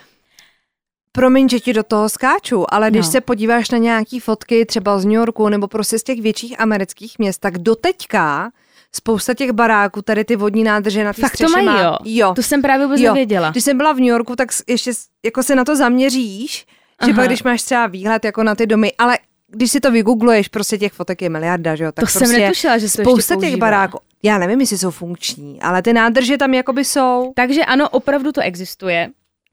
Promiň, 1.12 1.48
že 1.48 1.60
ti 1.60 1.72
do 1.72 1.82
toho 1.82 2.08
skáču, 2.08 2.74
ale 2.74 2.90
když 2.90 3.06
no. 3.06 3.12
se 3.12 3.20
podíváš 3.20 3.70
na 3.70 3.78
nějaký 3.78 4.20
fotky 4.20 4.66
třeba 4.66 4.98
z 4.98 5.04
New 5.04 5.14
Yorku 5.14 5.48
nebo 5.48 5.68
prostě 5.68 5.98
z 5.98 6.02
těch 6.02 6.20
větších 6.20 6.60
amerických 6.60 7.18
měst, 7.18 7.38
tak 7.38 7.58
doteďka 7.58 8.50
spousta 8.92 9.34
těch 9.34 9.52
baráků, 9.52 10.02
tady 10.02 10.24
ty 10.24 10.36
vodní 10.36 10.64
nádrže 10.64 11.04
na 11.04 11.12
té 11.12 11.22
Fakt 11.22 11.36
to 11.36 11.48
mají, 11.48 11.66
má, 11.66 11.80
jo? 11.80 11.96
jo. 12.04 12.34
To 12.34 12.42
jsem 12.42 12.62
právě 12.62 12.86
vůbec 12.86 13.00
jo. 13.00 13.12
nevěděla. 13.12 13.50
Když 13.50 13.64
jsem 13.64 13.76
byla 13.76 13.92
v 13.92 13.96
New 13.96 14.08
Yorku, 14.08 14.36
tak 14.36 14.48
ještě 14.66 14.90
jako 15.24 15.42
se 15.42 15.54
na 15.54 15.64
to 15.64 15.76
zaměříš, 15.76 16.66
že 17.04 17.10
Aha. 17.10 17.12
pak 17.12 17.26
když 17.26 17.42
máš 17.42 17.62
třeba 17.62 17.86
výhled 17.86 18.24
jako 18.24 18.42
na 18.42 18.54
ty 18.54 18.66
domy, 18.66 18.92
ale 18.98 19.18
když 19.48 19.70
si 19.70 19.80
to 19.80 19.90
vygoogluješ, 19.90 20.48
prostě 20.48 20.78
těch 20.78 20.92
fotek 20.92 21.22
je 21.22 21.28
miliarda, 21.28 21.76
že 21.76 21.84
jo? 21.84 21.92
Tak 21.92 22.02
to 22.02 22.06
prostě 22.06 22.26
jsem 22.26 22.40
netušila, 22.40 22.78
že 22.78 22.88
se 22.88 23.02
spousta 23.02 23.36
těch 23.36 23.56
baráků, 23.56 23.98
já 24.22 24.38
nevím, 24.38 24.60
jestli 24.60 24.78
jsou 24.78 24.90
funkční, 24.90 25.60
ale 25.60 25.82
ty 25.82 25.92
nádrže 25.92 26.38
tam 26.38 26.54
jakoby 26.54 26.84
jsou. 26.84 27.32
Takže 27.36 27.64
ano, 27.64 27.88
opravdu 27.88 28.32
to 28.32 28.40
existuje. 28.40 29.08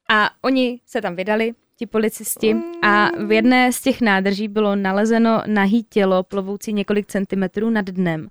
A 0.10 0.30
oni 0.42 0.80
se 0.86 1.02
tam 1.02 1.16
vydali, 1.16 1.54
ti 1.78 1.86
policisti, 1.86 2.56
a 2.82 3.10
v 3.25 3.32
jedné 3.32 3.72
z 3.72 3.82
těch 3.82 4.02
nádrží 4.02 4.48
bylo 4.48 4.75
nalezeno 4.75 5.44
nahý 5.46 5.84
tělo 5.84 6.24
plovoucí 6.24 6.74
několik 6.74 7.08
centimetrů 7.08 7.70
nad 7.70 7.86
dnem. 7.86 8.28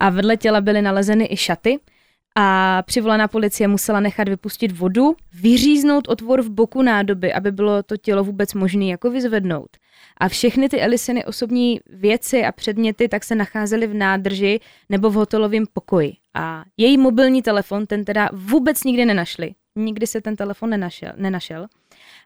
A 0.00 0.10
vedle 0.10 0.36
těla 0.36 0.60
byly 0.60 0.82
nalezeny 0.82 1.28
i 1.30 1.36
šaty. 1.36 1.78
A 2.36 2.82
přivolaná 2.82 3.28
policie 3.28 3.68
musela 3.68 4.00
nechat 4.00 4.28
vypustit 4.28 4.72
vodu, 4.72 5.16
vyříznout 5.34 6.08
otvor 6.08 6.42
v 6.42 6.50
boku 6.50 6.82
nádoby, 6.82 7.32
aby 7.32 7.52
bylo 7.52 7.82
to 7.82 7.96
tělo 7.96 8.24
vůbec 8.24 8.54
možné 8.54 8.84
jako 8.84 9.10
vyzvednout. 9.10 9.68
A 10.16 10.28
všechny 10.28 10.68
ty 10.68 10.80
Elisiny 10.80 11.24
osobní 11.24 11.80
věci 11.86 12.44
a 12.44 12.52
předměty 12.52 13.08
tak 13.08 13.24
se 13.24 13.34
nacházely 13.34 13.86
v 13.86 13.94
nádrži 13.94 14.60
nebo 14.88 15.10
v 15.10 15.14
hotelovém 15.14 15.64
pokoji. 15.72 16.12
A 16.34 16.64
její 16.76 16.98
mobilní 16.98 17.42
telefon 17.42 17.86
ten 17.86 18.04
teda 18.04 18.28
vůbec 18.32 18.84
nikdy 18.84 19.04
nenašli. 19.04 19.54
Nikdy 19.76 20.06
se 20.06 20.20
ten 20.20 20.36
telefon 20.36 20.70
nenašel. 20.70 21.12
nenašel. 21.16 21.66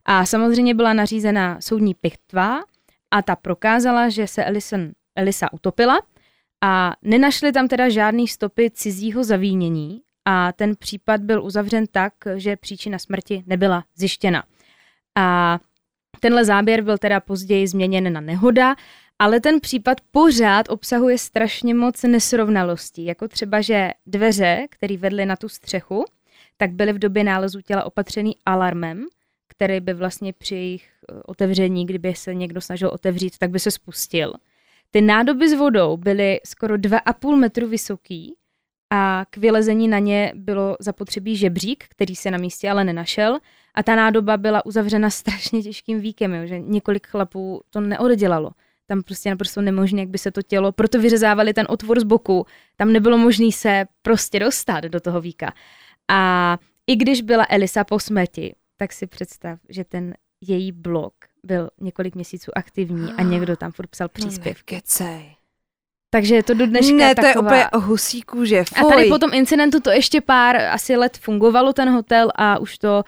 A 0.05 0.27
samozřejmě 0.27 0.75
byla 0.75 0.93
nařízena 0.93 1.61
soudní 1.61 1.95
pitva 1.95 2.61
a 3.11 3.23
ta 3.23 3.37
prokázala, 3.37 4.09
že 4.09 4.27
se 4.27 4.45
Elisa 5.17 5.53
utopila 5.53 6.01
a 6.61 6.93
nenašli 7.03 7.53
tam 7.53 7.69
teda 7.69 7.89
žádný 7.89 8.29
stopy 8.29 8.71
cizího 8.71 9.25
zavínění 9.25 10.03
a 10.25 10.53
ten 10.53 10.77
případ 10.77 11.21
byl 11.21 11.45
uzavřen 11.45 11.87
tak, 11.87 12.13
že 12.35 12.57
příčina 12.57 12.99
smrti 12.99 13.45
nebyla 13.47 13.85
zjištěna. 13.97 14.45
A 15.17 15.59
tenhle 16.21 16.45
záběr 16.45 16.83
byl 16.83 16.99
teda 16.99 17.21
později 17.21 17.69
změněn 17.69 18.13
na 18.13 18.21
nehoda, 18.21 18.77
ale 19.19 19.41
ten 19.41 19.61
případ 19.61 19.99
pořád 20.11 20.69
obsahuje 20.69 21.19
strašně 21.19 21.75
moc 21.75 22.03
nesrovnalostí, 22.03 23.05
jako 23.05 23.29
třeba, 23.29 23.61
že 23.61 23.91
dveře, 24.07 24.67
které 24.71 24.97
vedly 24.97 25.27
na 25.27 25.37
tu 25.37 25.49
střechu, 25.49 26.05
tak 26.57 26.73
byly 26.73 26.93
v 26.93 26.99
době 26.99 27.25
nálezu 27.25 27.61
těla 27.61 27.85
opatřený 27.85 28.37
alarmem, 28.47 29.07
který 29.49 29.81
by 29.81 29.95
vlastně 29.95 30.33
při 30.33 30.55
jejich 30.55 30.89
eh, 30.89 31.21
otevření, 31.27 31.87
kdyby 31.87 32.15
se 32.15 32.35
někdo 32.35 32.61
snažil 32.61 32.89
otevřít, 32.89 33.39
tak 33.39 33.51
by 33.51 33.59
se 33.59 33.71
spustil. 33.71 34.35
Ty 34.91 35.01
nádoby 35.01 35.49
s 35.49 35.55
vodou 35.55 35.97
byly 35.97 36.41
skoro 36.45 36.75
2,5 36.75 37.37
metru 37.37 37.69
vysoký 37.69 38.35
a 38.91 39.25
k 39.31 39.37
vylezení 39.37 39.89
na 39.89 39.99
ně 39.99 40.33
bylo 40.35 40.77
zapotřebí 40.81 41.37
žebřík, 41.37 41.85
který 41.89 42.17
se 42.17 42.31
na 42.31 42.39
místě 42.39 42.71
ale 42.71 42.85
nenašel 42.85 43.39
a 43.75 43.83
ta 43.83 43.97
nádoba 43.97 44.37
byla 44.37 44.67
uzavřena 44.67 45.11
strašně 45.21 45.63
těžkým 45.63 46.01
víkem, 46.01 46.35
jo, 46.35 46.47
že 46.47 46.59
několik 46.59 47.07
chlapů 47.07 47.63
to 47.71 47.81
neoddělalo. 47.81 48.51
Tam 48.87 49.03
prostě 49.03 49.31
naprosto 49.31 49.61
nemožné, 49.61 50.01
jak 50.01 50.09
by 50.09 50.19
se 50.19 50.31
to 50.31 50.43
tělo, 50.43 50.73
proto 50.73 51.01
vyřezávali 51.01 51.55
ten 51.55 51.67
otvor 51.69 52.01
z 52.01 52.05
boku. 52.05 52.47
Tam 52.77 52.93
nebylo 52.93 53.19
možné 53.19 53.53
se 53.53 53.85
prostě 54.03 54.41
dostat 54.41 54.85
do 54.85 55.01
toho 55.01 55.21
víka. 55.21 55.53
A 56.09 56.59
i 56.87 56.97
když 56.97 57.23
byla 57.23 57.47
Elisa 57.49 57.85
po 57.85 58.01
smrti, 58.01 58.55
tak 58.77 58.93
si 58.93 59.07
představ, 59.07 59.59
že 59.69 59.85
ten 59.85 60.15
její 60.41 60.73
blog 60.73 61.15
byl 61.43 61.71
několik 61.81 62.15
měsíců 62.15 62.51
aktivní 62.57 63.13
a 63.13 63.23
někdo 63.23 63.57
tam 63.57 63.73
furt 63.73 63.87
psal. 63.87 64.09
No 64.25 64.53
Kecej. 64.65 65.35
Takže 66.11 66.35
je 66.35 66.43
to 66.43 66.55
do 66.55 66.67
dneška 66.67 66.97
Ne, 66.97 67.15
to 67.15 67.27
je 67.27 67.33
taková... 67.33 67.49
úplně 67.49 67.71
o 67.71 67.81
husí 67.81 68.23
kůže. 68.23 68.65
A 68.77 68.85
tady 68.85 69.09
po 69.09 69.19
tom 69.19 69.35
incidentu 69.35 69.81
to 69.81 69.91
ještě 69.91 70.21
pár 70.21 70.57
asi 70.57 70.97
let 70.97 71.19
fungovalo 71.19 71.73
ten 71.73 71.91
hotel 71.91 72.31
a 72.35 72.59
už 72.59 72.79
to 72.79 73.05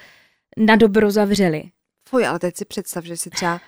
na 0.56 0.76
dobro 0.76 1.10
zavřeli. 1.10 1.62
Fuj, 2.08 2.26
ale 2.26 2.38
teď 2.38 2.56
si 2.56 2.64
představ, 2.64 3.04
že 3.04 3.16
si 3.16 3.30
třeba, 3.30 3.60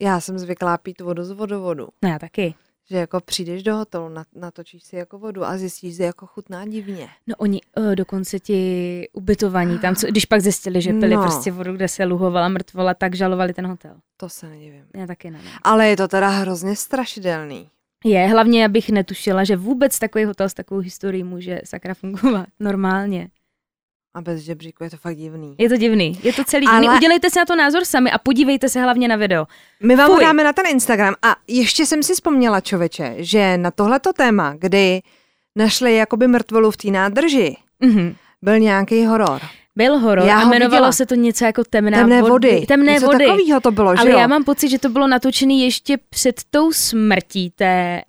já 0.00 0.20
jsem 0.20 0.38
zvyklá 0.38 0.78
pít 0.78 1.00
vodu 1.00 1.24
z 1.24 1.30
vodovodu. 1.30 1.88
No 2.02 2.08
já 2.08 2.18
taky. 2.18 2.54
Že 2.90 2.96
jako 2.96 3.20
přijdeš 3.20 3.62
do 3.62 3.76
hotelu, 3.76 4.08
nat- 4.08 4.24
natočíš 4.34 4.82
si 4.84 4.96
jako 4.96 5.18
vodu 5.18 5.44
a 5.44 5.58
zjistíš, 5.58 5.96
že 5.96 6.04
jako 6.04 6.26
chutná 6.26 6.66
divně. 6.66 7.08
No 7.26 7.34
oni 7.38 7.60
uh, 7.78 7.94
dokonce 7.94 8.38
ti 8.40 9.08
ubytovaní 9.12 9.78
tam, 9.78 9.94
co, 9.96 10.06
když 10.06 10.24
pak 10.24 10.40
zjistili, 10.40 10.82
že 10.82 10.92
pili 10.92 11.14
No. 11.16 11.22
prostě 11.22 11.52
vodu, 11.52 11.72
kde 11.72 11.88
se 11.88 12.04
luhovala 12.04 12.48
mrtvola, 12.48 12.94
tak 12.94 13.14
žalovali 13.14 13.52
ten 13.54 13.66
hotel. 13.66 13.96
To 14.16 14.28
se 14.28 14.48
nedivím. 14.48 14.84
Já 14.96 15.06
taky 15.06 15.30
ne. 15.30 15.38
Ale 15.62 15.88
je 15.88 15.96
to 15.96 16.08
teda 16.08 16.28
hrozně 16.28 16.76
strašidelný. 16.76 17.68
Je, 18.04 18.26
hlavně 18.26 18.64
abych 18.64 18.90
netušila, 18.90 19.44
že 19.44 19.56
vůbec 19.56 19.98
takový 19.98 20.24
hotel 20.24 20.48
s 20.48 20.54
takovou 20.54 20.80
historií 20.80 21.24
může 21.24 21.60
sakra 21.64 21.94
fungovat 21.94 22.46
normálně. 22.60 23.28
A 24.14 24.20
bez 24.20 24.40
žebříku 24.40 24.84
je 24.84 24.90
to 24.90 24.96
fakt 24.96 25.16
divný. 25.16 25.54
Je 25.58 25.68
to 25.68 25.76
divný, 25.76 26.20
je 26.22 26.32
to 26.32 26.44
celý 26.44 26.66
divný. 26.66 26.88
Ale- 26.88 26.96
Udělejte 26.96 27.30
si 27.30 27.38
na 27.38 27.44
to 27.44 27.56
názor 27.56 27.84
sami 27.84 28.10
a 28.10 28.18
podívejte 28.18 28.68
se 28.68 28.82
hlavně 28.82 29.08
na 29.08 29.16
video. 29.16 29.46
My 29.82 29.96
vám 29.96 30.10
Fuj. 30.10 30.20
dáme 30.24 30.44
na 30.44 30.52
ten 30.52 30.66
Instagram 30.66 31.14
a 31.22 31.36
ještě 31.48 31.86
jsem 31.86 32.02
si 32.02 32.14
vzpomněla, 32.14 32.60
čověče, 32.60 33.14
že 33.18 33.58
na 33.58 33.70
tohleto 33.70 34.12
téma, 34.12 34.54
kdy 34.58 35.00
našli 35.56 35.96
jakoby 35.96 36.28
mrtvolu 36.28 36.70
v 36.70 36.76
té 36.76 36.88
nádrži, 36.90 37.56
Mhm. 37.80 38.14
byl 38.42 38.58
nějaký 38.58 39.04
horor. 39.06 39.40
Byl 39.76 39.98
horor 39.98 40.26
Já 40.26 40.38
a 40.38 40.42
jmenovalo 40.42 40.70
viděla. 40.80 40.92
se 40.92 41.06
to 41.06 41.14
něco 41.14 41.44
jako 41.44 41.64
temná 41.64 41.98
Temné 41.98 42.22
vody. 42.22 42.64
Temné 42.68 42.92
Něco 42.92 43.06
vody. 43.06 43.26
takového 43.26 43.60
to 43.60 43.70
bylo, 43.70 43.96
že 43.96 44.00
Ale 44.00 44.10
jo? 44.10 44.18
já 44.18 44.26
mám 44.26 44.44
pocit, 44.44 44.68
že 44.68 44.78
to 44.78 44.88
bylo 44.88 45.06
natočené 45.06 45.54
ještě 45.54 45.98
před 46.10 46.40
tou 46.50 46.72
smrtí 46.72 47.50
té, 47.50 48.02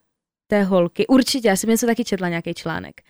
té 0.47 0.63
holky. 0.63 1.07
Určitě, 1.07 1.47
já 1.47 1.55
jsem 1.55 1.69
něco 1.69 1.85
taky 1.85 2.03
četla, 2.03 2.29
nějaký 2.29 2.53
článek. 2.53 3.01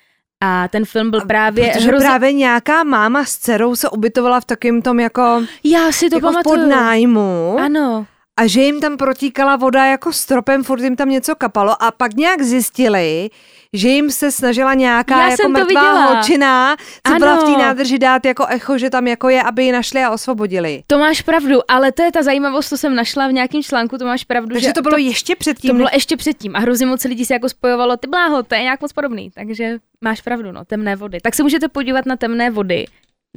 A 0.42 0.68
ten 0.68 0.86
film 0.86 1.12
byl 1.12 1.22
právě 1.22 1.72
Protože 1.74 1.92
právě 1.92 2.34
nějaká 2.34 2.84
máma 2.84 3.26
s 3.26 3.38
dcerou 3.38 3.76
se 3.76 3.90
ubytovala 3.90 4.40
v 4.40 4.46
takém 4.46 4.82
tom 4.82 5.00
jako, 5.00 5.44
Já 5.64 5.92
si 5.92 6.10
to 6.10 6.16
jako 6.16 6.28
pamatuju. 6.28 6.56
podnájmu 6.56 7.58
Ano. 7.60 8.06
a 8.38 8.48
že 8.48 8.62
jim 8.62 8.80
tam 8.82 8.98
protíkala 8.98 9.56
voda 9.56 9.86
jako 9.86 10.14
stropem, 10.14 10.64
furt 10.64 10.82
jim 10.82 10.96
tam 10.96 11.10
něco 11.10 11.36
kapalo 11.36 11.84
a 11.84 11.92
pak 11.92 12.14
nějak 12.14 12.42
zjistili, 12.42 13.30
že 13.74 13.88
jim 13.90 14.12
se 14.12 14.32
snažila 14.32 14.74
nějaká 14.74 15.22
Já 15.22 15.30
jako 15.30 15.44
to 15.44 15.50
mrtvá 15.50 16.06
holčina, 16.06 16.76
co 17.08 17.14
byla 17.16 17.36
v 17.36 17.40
té 17.40 17.46
Ano. 17.46 17.58
nádrži 17.58 18.00
dát 18.00 18.26
jako 18.26 18.46
echo, 18.50 18.78
že 18.78 18.90
tam 18.90 19.08
jako 19.08 19.30
je, 19.30 19.44
aby 19.44 19.64
ji 19.64 19.72
našli 19.72 20.04
a 20.04 20.12
osvobodili. 20.12 20.84
To 20.88 20.98
máš 21.00 21.22
pravdu, 21.22 21.60
ale 21.72 21.92
to 21.92 22.04
je 22.04 22.12
ta 22.12 22.24
zajímavost, 22.24 22.70
co 22.70 22.78
jsem 22.78 22.96
našla 22.96 23.28
v 23.28 23.32
nějakém 23.34 23.64
článku, 23.64 23.98
to 23.98 24.06
máš 24.06 24.24
pravdu, 24.24 24.54
Takže 24.54 24.68
že 24.68 24.74
to 24.74 24.82
bylo 24.82 24.98
ještě 24.98 25.36
předtím. 25.36 25.70
to 25.72 25.76
bylo 25.76 25.90
ještě 25.94 26.18
předtím 26.18 26.56
a 26.56 26.60
hrozně 26.60 26.86
moc 26.86 27.04
lidí 27.04 27.26
se 27.26 27.34
jako 27.34 27.50
spojovalo, 27.50 27.98
ty 27.98 28.08
bláho, 28.08 28.44
to 28.44 28.56
je 28.56 28.62
nějak 28.62 28.82
moc 28.82 28.94
podobný, 28.94 29.32
takže 29.32 29.78
máš 30.02 30.22
pravdu, 30.22 30.52
no, 30.52 30.66
temné 30.66 30.96
vody. 30.96 31.18
Tak 31.24 31.36
se 31.36 31.44
můžete 31.44 31.68
podívat 31.68 32.06
na 32.06 32.16
temné 32.16 32.50
vody, 32.52 32.86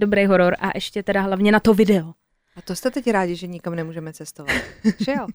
dobrý 0.00 0.26
horor 0.26 0.56
a 0.60 0.70
ještě 0.74 1.02
teda 1.02 1.20
hlavně 1.20 1.52
na 1.52 1.60
to 1.60 1.74
video. 1.74 2.06
A 2.56 2.62
to 2.64 2.76
jste 2.76 2.90
teď 2.90 3.10
rádi, 3.10 3.36
že 3.36 3.46
nikam 3.46 3.74
nemůžeme 3.74 4.12
cestovat. 4.12 4.54
že 5.04 5.12
jo? 5.12 5.26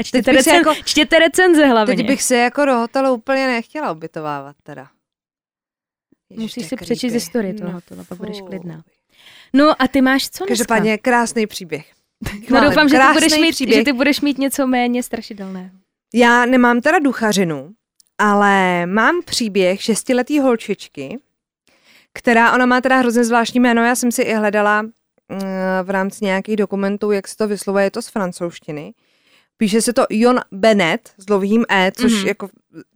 A 0.00 0.02
čtěte, 0.02 0.32
recen, 0.32 0.54
jako- 0.54 0.74
čtěte 0.84 1.18
recenze 1.18 1.66
hlavně. 1.66 1.96
Teď 1.96 2.06
bych 2.06 2.22
se 2.22 2.36
jako 2.36 2.64
do 2.64 2.76
hotelu 2.76 3.14
úplně 3.14 3.46
nechtěla 3.46 3.92
ubytovávat 3.92 4.56
teda. 4.62 4.88
Ježiš, 6.30 6.42
Musíš 6.42 6.68
si 6.68 6.76
přečíst 6.76 7.12
historii 7.12 7.54
toho 7.54 7.72
hotelu, 7.72 8.04
pak 8.04 8.18
budeš 8.18 8.40
klidná. 8.40 8.82
No 9.52 9.82
a 9.82 9.88
ty 9.88 10.00
máš 10.00 10.22
co 10.30 10.44
dneska? 10.44 10.46
Každopádně 10.46 10.98
krásný 10.98 11.46
příběh. 11.46 11.86
No 12.50 12.60
doufám, 12.60 12.88
že 12.88 12.98
ty, 12.98 13.04
budeš 13.12 13.38
mít, 13.38 13.50
příběh. 13.50 13.78
že 13.78 13.84
ty 13.84 13.92
budeš 13.92 14.20
mít 14.20 14.38
něco 14.38 14.66
méně 14.66 15.02
strašidelného. 15.02 15.70
Já 16.14 16.46
nemám 16.46 16.80
teda 16.80 16.98
duchařinu, 16.98 17.70
ale 18.18 18.86
mám 18.86 19.22
příběh 19.22 19.82
šestiletý 19.82 20.38
holčičky, 20.38 21.18
která, 22.12 22.54
ona 22.54 22.66
má 22.66 22.80
teda 22.80 22.96
hrozně 22.96 23.24
zvláštní 23.24 23.60
jméno, 23.60 23.84
já 23.84 23.94
jsem 23.94 24.12
si 24.12 24.22
i 24.22 24.34
hledala 24.34 24.82
mm, 24.82 24.90
v 25.82 25.90
rámci 25.90 26.24
nějakých 26.24 26.56
dokumentů, 26.56 27.10
jak 27.10 27.28
se 27.28 27.36
to 27.36 27.48
vyslovuje, 27.48 27.84
je 27.84 27.90
to 27.90 28.02
z 28.02 28.08
francouzštiny. 28.08 28.94
Píše 29.60 29.82
se 29.82 29.92
to 29.92 30.06
Jon 30.10 30.40
Bennett 30.52 31.08
s 31.18 31.24
dlouhým 31.24 31.64
E, 31.68 31.92
což 31.96 32.12
Mhm. 32.12 32.22
mm-hmm. 32.22 32.26
jako 32.28 32.48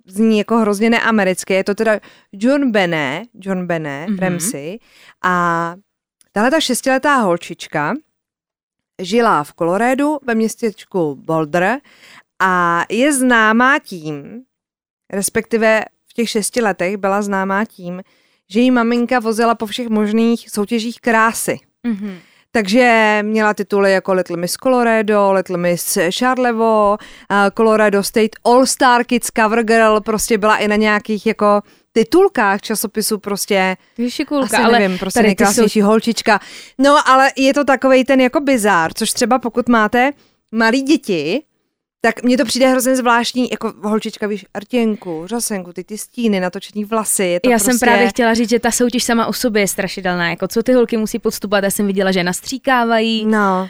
zní 0.07 0.39
jako 0.39 0.57
hrozně 0.59 0.91
neamerické. 0.91 1.55
Je 1.55 1.65
to 1.65 1.75
teda 1.75 2.01
John 2.33 2.71
Bennett, 2.71 3.29
John 3.35 3.67
Bennett, 3.67 4.09
Mhm. 4.09 4.17
mm-hmm. 4.19 4.23
Ramsey. 4.23 4.79
A 5.25 5.75
tahle 6.33 6.51
ta 6.51 6.61
šestiletá 6.61 7.17
holčička 7.17 7.95
žila 9.03 9.45
v 9.45 9.53
Kolorédu 9.53 10.19
ve 10.27 10.35
městečku 10.35 11.15
Boulder 11.15 11.79
a 12.43 12.85
je 12.91 13.13
známá 13.13 13.79
tím, 13.79 14.43
respektive 15.13 15.83
v 16.11 16.13
těch 16.13 16.31
šesti 16.31 16.61
letech 16.63 16.97
byla 16.97 17.23
známá 17.23 17.65
tím, 17.65 18.03
že 18.51 18.61
jí 18.61 18.71
maminka 18.71 19.19
vozila 19.21 19.55
po 19.55 19.67
všech 19.67 19.89
možných 19.89 20.51
soutěžích 20.51 21.01
krásy. 21.01 21.59
Mm-hmm. 21.87 22.17
Takže 22.55 23.19
měla 23.23 23.55
tituly 23.55 23.93
jako 23.93 24.13
Little 24.13 24.37
Miss 24.37 24.57
Colorado, 24.57 25.33
Little 25.33 25.57
Miss 25.57 25.99
Charlevo, 26.19 26.97
uh, 27.31 27.37
Colorado 27.57 28.03
State 28.03 28.31
All 28.45 28.67
Star 28.67 29.05
Kids 29.05 29.31
Cover 29.37 29.63
Girl, 29.65 30.01
prostě 30.01 30.39
byla 30.39 30.57
i 30.57 30.69
na 30.69 30.77
nějakých 30.77 31.27
jako 31.27 31.63
titulkách 31.93 32.61
časopisu 32.61 33.19
prostě, 33.19 33.77
Šikulka, 34.09 34.57
asi 34.57 34.65
ale 34.67 34.79
nevím, 34.79 34.99
prostě 34.99 35.19
tady 35.19 35.29
nejkrásnější 35.29 35.81
holčička. 35.81 36.41
No, 36.79 37.09
ale 37.09 37.31
je 37.37 37.55
to 37.55 37.65
takovej 37.65 38.05
ten 38.05 38.21
jako 38.21 38.41
bizár, 38.41 38.95
což 38.95 39.13
třeba 39.13 39.39
pokud 39.39 39.69
máte 39.69 40.13
malí 40.53 40.83
děti, 40.83 41.43
tak 42.05 42.23
mně 42.23 42.37
to 42.37 42.45
přijde 42.45 42.69
hrozně 42.69 42.97
zvláštní, 42.97 43.49
jako 43.51 43.73
holčička, 43.83 44.27
víš, 44.27 44.47
rtěnku, 44.59 45.23
řasenku, 45.27 45.73
ty 45.73 45.85
ty 45.85 45.99
stíny, 45.99 46.41
natočený 46.41 46.85
vlasy. 46.85 47.25
Je 47.25 47.41
to 47.41 47.51
Já 47.51 47.57
prostě... 47.57 47.71
jsem 47.71 47.79
právě 47.79 48.09
chtěla 48.09 48.35
říct, 48.35 48.51
že 48.51 48.61
ta 48.61 48.71
soutěž 48.71 49.05
sama 49.05 49.27
o 49.27 49.33
sobě 49.33 49.63
je 49.63 49.69
strašidelná. 49.69 50.31
Jako 50.31 50.49
co 50.49 50.63
ty 50.63 50.73
holky 50.73 50.97
musí 50.97 51.19
podstupovat, 51.19 51.65
já 51.65 51.71
jsem 51.71 51.87
viděla, 51.87 52.13
že 52.13 52.25
nastříkávají. 52.25 53.27
No, 53.27 53.69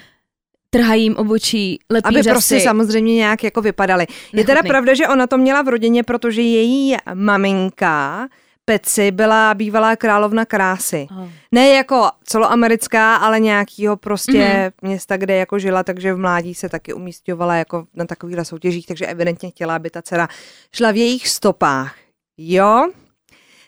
trhají 0.71 1.03
jim 1.03 1.17
obočí, 1.17 1.79
lepí 1.91 2.07
Aby 2.07 2.23
řasy. 2.23 2.31
prostě 2.31 2.61
samozřejmě 2.61 3.15
nějak 3.15 3.45
jako 3.45 3.63
vypadaly. 3.63 4.07
Je 4.33 4.45
teda 4.45 4.63
pravda, 4.63 4.95
že 4.95 5.09
ona 5.09 5.27
to 5.27 5.39
měla 5.39 5.63
v 5.63 5.69
rodině, 5.69 6.03
protože 6.03 6.43
její 6.43 6.97
maminka 7.15 8.29
Peci 8.65 9.11
byla 9.11 9.55
bývalá 9.55 9.97
královna 9.97 10.45
krásy. 10.45 11.07
Oh. 11.11 11.29
Ne 11.53 11.69
jako 11.69 12.11
celoamerická, 12.25 13.17
ale 13.17 13.41
nějakýho 13.41 13.97
prostě 13.97 14.33
Mhm. 14.33 14.43
mm-hmm. 14.43 14.73
města, 14.83 15.17
kde 15.17 15.37
jako 15.37 15.59
žila, 15.59 15.83
takže 15.83 16.15
v 16.15 16.19
mládí 16.19 16.55
se 16.55 16.69
taky 16.69 16.93
umístěvala 16.93 17.55
jako 17.57 17.87
na 17.95 18.05
takovýchhle 18.05 18.45
soutěžích, 18.45 18.87
takže 18.87 19.07
evidentně 19.07 19.51
chtěla, 19.51 19.77
aby 19.77 19.91
ta 19.91 20.03
dcera 20.03 20.29
šla 20.75 20.91
v 20.91 20.97
jejich 20.97 21.29
stopách. 21.29 21.97
Jo? 22.39 22.89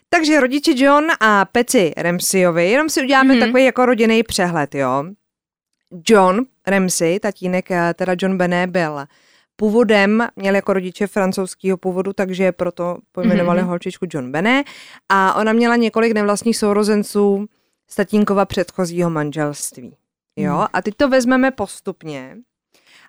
Takže 0.08 0.40
rodiče 0.40 0.72
John 0.76 1.04
a 1.20 1.44
Peci 1.44 1.92
Ramseyovi, 1.96 2.70
jenom 2.70 2.88
si 2.88 3.02
uděláme 3.02 3.28
Mhm. 3.34 3.42
mm-hmm. 3.42 3.46
takový 3.46 3.64
jako 3.64 3.86
rodinný 3.86 4.22
přehled, 4.22 4.74
jo? 4.74 5.04
John 6.08 6.40
Ramsey, 6.66 7.20
tatínek, 7.20 7.70
eh, 7.70 7.94
teda 7.94 8.14
John 8.18 8.38
Benet, 8.38 8.70
byl 8.70 9.04
původem, 9.56 10.28
měl 10.36 10.54
jako 10.54 10.72
rodiče 10.72 11.06
francouzského 11.06 11.76
původu, 11.76 12.12
takže 12.12 12.52
proto 12.52 12.98
pojmenovali 13.12 13.58
Mhm. 13.58 13.66
mm-hmm. 13.66 13.70
holčičku 13.70 14.06
John 14.10 14.32
Benet. 14.32 14.66
A 15.08 15.34
ona 15.34 15.52
měla 15.52 15.76
několik 15.76 16.12
nevlastních 16.12 16.56
sourozenců 16.56 17.46
z 17.90 17.94
tatínkova 17.94 18.44
předchozího 18.44 19.10
manželství. 19.10 19.96
Jo, 20.36 20.54
Mhm. 20.56 20.66
a 20.72 20.82
teď 20.82 20.94
to 20.96 21.08
vezmeme 21.08 21.50
postupně 21.50 22.36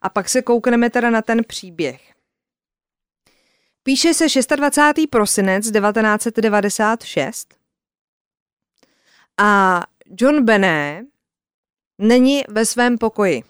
a 0.02 0.10
pak 0.10 0.30
se 0.30 0.42
koukneme 0.42 0.90
teda 0.90 1.10
na 1.10 1.22
ten 1.22 1.42
příběh. 1.48 2.02
Píše 3.84 4.14
se 4.14 4.26
26. 4.56 5.08
prosinec 5.08 5.72
1996 5.72 7.54
a 9.38 9.82
John 10.22 10.46
Benet 10.46 11.06
není 11.98 12.44
ve 12.50 12.66
svém 12.66 12.98
pokoji. 12.98 13.44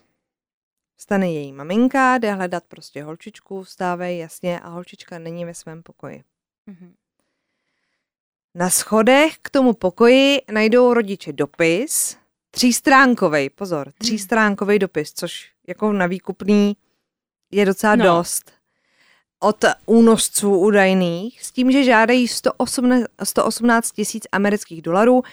Stane 0.97 1.31
její 1.31 1.53
maminka, 1.53 2.17
jde 2.17 2.33
hledat 2.33 2.63
prostě 2.67 3.03
holčičku, 3.03 3.63
vstávej 3.63 4.17
jasně 4.17 4.59
a 4.59 4.69
holčička 4.69 5.19
není 5.19 5.45
ve 5.45 5.53
svém 5.53 5.83
pokoji. 5.83 6.23
Mhm. 6.65 6.93
Na 8.55 8.69
schodech 8.69 9.33
k 9.41 9.49
tomu 9.49 9.73
pokoji 9.73 10.41
najdou 10.51 10.93
rodiče 10.93 11.33
dopis, 11.33 12.17
třístránkovej, 12.51 13.49
pozor, 13.49 13.93
třístránkovej 13.97 14.79
dopis, 14.79 15.13
což 15.13 15.51
jako 15.67 15.93
na 15.93 16.07
výkupný 16.07 16.77
je 17.51 17.65
docela 17.65 17.95
No. 17.95 18.03
dost. 18.05 18.51
Od 19.39 19.65
únosců 19.85 20.57
údajných 20.57 21.43
s 21.45 21.51
tím, 21.51 21.71
že 21.71 21.83
žádají 21.83 22.27
118 22.27 23.05
118 23.23 23.91
tisíc 23.91 24.23
amerických 24.31 24.81
dolarů 24.81 25.23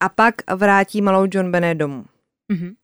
a 0.00 0.08
pak 0.08 0.34
vrátí 0.56 1.02
malou 1.02 1.26
John 1.30 1.50
Benet 1.52 1.78
domů. 1.78 2.04
Mhm. 2.48 2.74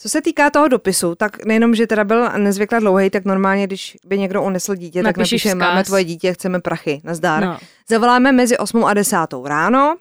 Co 0.00 0.08
se 0.08 0.22
týká 0.22 0.50
toho 0.50 0.68
dopisu, 0.68 1.14
tak 1.14 1.44
nejenom, 1.44 1.74
že 1.74 1.86
teda 1.86 2.04
byl 2.04 2.28
nezvykle 2.38 2.80
dlouhý, 2.80 3.10
tak 3.10 3.24
normálně, 3.24 3.66
když 3.66 3.96
by 4.06 4.18
někdo 4.18 4.42
unesl 4.42 4.74
dítě, 4.74 5.02
tak 5.02 5.16
napíše, 5.16 5.48
vzkaz. 5.48 5.54
máme 5.54 5.84
tvoje 5.84 6.04
dítě, 6.04 6.32
chceme 6.32 6.60
prachy, 6.60 7.00
nazdar. 7.04 7.44
No. 7.44 7.58
Zavoláme 7.88 8.32
mezi 8.32 8.58
8 8.58 8.84
a 8.84 8.94
10 8.94 9.16
ráno 9.44 9.96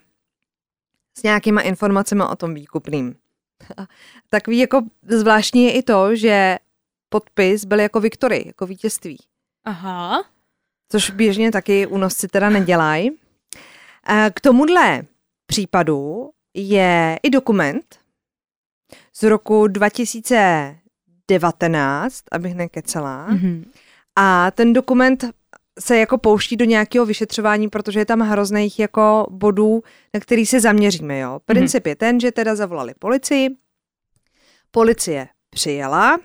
s 1.17 1.23
nějakýma 1.23 1.61
informacemi 1.61 2.23
o 2.31 2.35
tom 2.35 2.53
výkupným. 2.53 3.15
Takový 4.29 4.57
jako 4.57 4.81
zvláštní 5.07 5.63
je 5.63 5.71
i 5.71 5.83
to, 5.83 6.15
že 6.15 6.57
podpis 7.09 7.65
byl 7.65 7.79
jako 7.79 7.99
Viktory, 7.99 8.43
jako 8.45 8.65
vítězství, 8.65 9.17
Aha. 9.65 10.23
což 10.91 11.11
běžně 11.11 11.51
taky 11.51 11.87
únosci 11.87 12.27
teda 12.27 12.49
nedělají. 12.49 13.11
A 14.03 14.29
K 14.29 14.41
tomuhle 14.41 15.01
případu 15.45 16.29
je 16.53 17.19
i 17.23 17.29
dokument 17.29 17.98
z 19.19 19.23
roku 19.23 19.67
2019, 19.67 22.23
abych 22.31 22.55
nekecela. 22.55 23.27
Mhm. 23.27 23.71
A 24.15 24.51
ten 24.51 24.73
dokument 24.73 25.25
se 25.79 25.97
jako 25.97 26.17
pouští 26.17 26.57
do 26.57 26.65
nějakého 26.65 27.05
vyšetřování, 27.05 27.69
protože 27.69 27.99
je 27.99 28.05
tam 28.05 28.19
hrozných 28.19 28.79
jako 28.79 29.27
bodů, 29.29 29.83
na 30.13 30.19
který 30.19 30.45
se 30.45 30.59
zaměříme. 30.59 31.19
Jo. 31.19 31.39
Princip 31.45 31.87
je 31.87 31.95
ten, 31.95 32.19
že 32.19 32.31
teda 32.31 32.55
zavolali 32.55 32.93
policii, 32.99 33.49
policie 34.71 35.27
přijela 35.49 36.19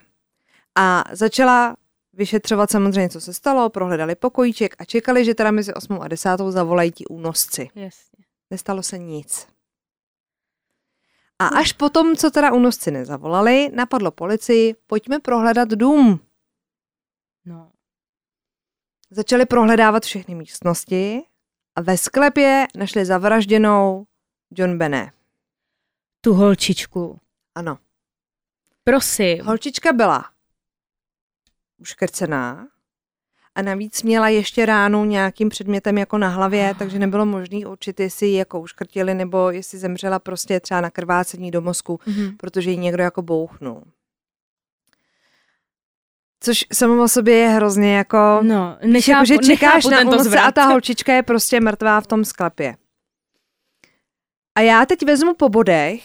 a 0.78 1.04
začala 1.12 1.76
vyšetřovat 2.12 2.70
samozřejmě, 2.70 3.08
co 3.08 3.20
se 3.20 3.34
stalo, 3.34 3.70
prohledali 3.70 4.14
pokojíček 4.14 4.74
a 4.78 4.84
čekali, 4.84 5.24
že 5.24 5.34
teda 5.34 5.50
mezi 5.50 5.74
8 5.74 5.98
a 6.00 6.08
10 6.08 6.30
zavolají 6.48 6.92
ti 6.92 7.06
únosci. 7.06 7.68
Jasně. 7.74 8.24
Nestalo 8.50 8.82
se 8.82 8.98
nic. 8.98 9.53
A 11.38 11.46
až 11.46 11.72
potom, 11.72 12.16
co 12.16 12.30
teda 12.30 12.52
únosci 12.52 12.90
nezavolali, 12.90 13.70
napadlo 13.74 14.10
policii, 14.10 14.74
pojďme 14.86 15.20
prohledat 15.20 15.68
dům. 15.68 16.20
No. 17.44 17.72
Začali 19.10 19.46
prohledávat 19.46 20.04
všechny 20.04 20.34
místnosti 20.34 21.22
a 21.76 21.80
ve 21.80 21.98
sklepě 21.98 22.66
našli 22.76 23.04
zavražděnou 23.04 24.06
John 24.50 24.78
Benet. 24.78 25.10
Tu 26.20 26.34
holčičku. 26.34 27.20
Ano. 27.54 27.78
Prosím. 28.84 29.44
Holčička 29.44 29.92
byla 29.92 30.30
uškrcená 31.78 32.68
a 33.54 33.62
navíc 33.62 34.02
měla 34.02 34.28
ještě 34.28 34.66
ránu 34.66 35.04
nějakým 35.04 35.48
předmětem 35.48 35.98
jako 35.98 36.18
na 36.18 36.28
hlavě, 36.28 36.74
takže 36.78 36.98
nebylo 36.98 37.26
možné 37.26 37.66
určit, 37.66 38.00
jestli 38.00 38.26
ji 38.26 38.36
jako 38.36 38.60
uškrtili 38.60 39.14
nebo 39.14 39.50
jestli 39.50 39.78
zemřela 39.78 40.18
prostě 40.18 40.60
třeba 40.60 40.80
na 40.80 40.90
krvácení 40.90 41.50
do 41.50 41.60
mozku, 41.60 42.00
Mhm. 42.06 42.36
protože 42.36 42.70
ji 42.70 42.76
někdo 42.76 43.02
jako 43.02 43.22
bouchnul. 43.22 43.82
Což 46.40 46.64
samo 46.72 47.02
o 47.04 47.08
sobě 47.08 47.34
je 47.36 47.48
hrozně 47.48 47.96
jako... 47.96 48.40
No, 48.42 48.78
nechápu, 48.86 49.10
jako, 49.10 49.24
že 49.26 49.38
čekáš 49.38 49.84
na 49.84 50.18
zvrat. 50.22 50.44
a 50.44 50.52
ta 50.52 50.64
holčička 50.66 51.12
je 51.14 51.22
prostě 51.22 51.60
mrtvá 51.60 52.00
v 52.00 52.06
tom 52.06 52.24
sklepě. 52.24 52.76
A 54.54 54.60
já 54.60 54.86
teď 54.86 55.06
vezmu 55.06 55.34
po 55.34 55.48
bodech, 55.48 56.02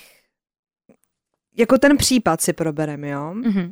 jako 1.58 1.78
ten 1.78 1.98
případ 1.98 2.42
si 2.42 2.54
probereme, 2.54 3.10
jo? 3.10 3.34
Mhm. 3.34 3.72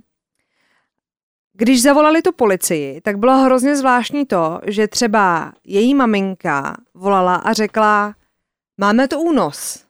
Když 1.59 1.81
zavolali 1.81 2.21
tu 2.21 2.31
policii, 2.31 3.01
tak 3.01 3.17
bylo 3.17 3.37
hrozně 3.37 3.75
zvláštní 3.75 4.25
to, 4.25 4.59
že 4.67 4.87
třeba 4.87 5.53
její 5.63 5.93
maminka 5.93 6.77
volala 6.93 7.35
a 7.35 7.53
řekla, 7.53 8.15
máme 8.77 9.07
tu 9.07 9.19
únos. 9.19 9.83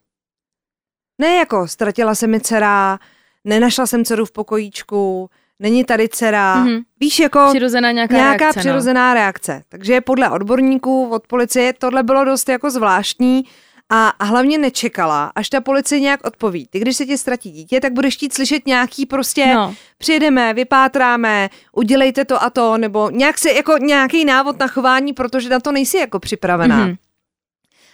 Ne 1.21 1.35
jako 1.35 1.67
ztratila 1.67 2.15
se 2.15 2.27
mi 2.27 2.39
dcera, 2.41 2.99
nenašla 3.43 3.87
jsem 3.87 4.05
dceru 4.05 4.25
v 4.25 4.31
pokojíčku, 4.31 5.29
není 5.59 5.83
tady 5.83 6.09
dcera. 6.09 6.55
Mhm. 6.55 6.81
Víš, 6.99 7.19
jako 7.19 7.45
Přirozená 7.49 7.91
nějaká, 7.91 8.15
nějaká 8.15 8.37
reakce, 8.37 8.59
přirozená 8.59 9.13
reakce. 9.13 9.63
Takže 9.69 10.01
podle 10.01 10.29
odborníků 10.29 11.09
od 11.09 11.27
policie 11.27 11.73
tohle 11.73 12.03
bylo 12.03 12.25
dost 12.25 12.49
jako 12.49 12.71
zvláštní 12.71 13.45
a 13.89 14.07
a 14.09 14.23
hlavně 14.25 14.57
nečekala, 14.57 15.31
až 15.35 15.49
ta 15.49 15.61
policie 15.61 15.99
nějak 15.99 16.27
odpoví. 16.27 16.67
Ty, 16.67 16.79
když 16.79 16.97
se 16.97 17.05
ti 17.05 17.17
ztratí 17.17 17.51
dítě, 17.51 17.81
tak 17.81 17.93
budeš 17.93 18.13
chtít 18.15 18.33
slyšet 18.33 18.65
nějaký 18.67 19.05
prostě 19.05 19.45
No. 19.55 19.75
přijedeme, 19.97 20.53
vypátráme, 20.53 21.49
udělejte 21.71 22.25
to 22.25 22.43
a 22.43 22.49
to, 22.49 22.77
nebo 22.77 23.09
nějak 23.09 23.37
se, 23.37 23.51
jako 23.51 23.77
nějaký 23.77 24.25
návod 24.25 24.59
na 24.59 24.67
chování, 24.67 25.13
protože 25.13 25.49
na 25.49 25.59
to 25.59 25.71
nejsi 25.71 25.97
jako 25.97 26.19
připravená. 26.19 26.77
Mhm. 26.85 26.95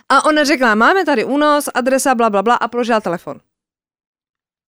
A 0.09 0.25
ona 0.25 0.43
řekla, 0.43 0.75
máme 0.75 1.05
tady 1.05 1.25
únos, 1.25 1.69
adresa, 1.73 2.15
bla, 2.15 2.29
bla, 2.29 2.41
bla 2.43 2.55
a 2.55 2.67
položila 2.67 3.01
telefon. 3.01 3.39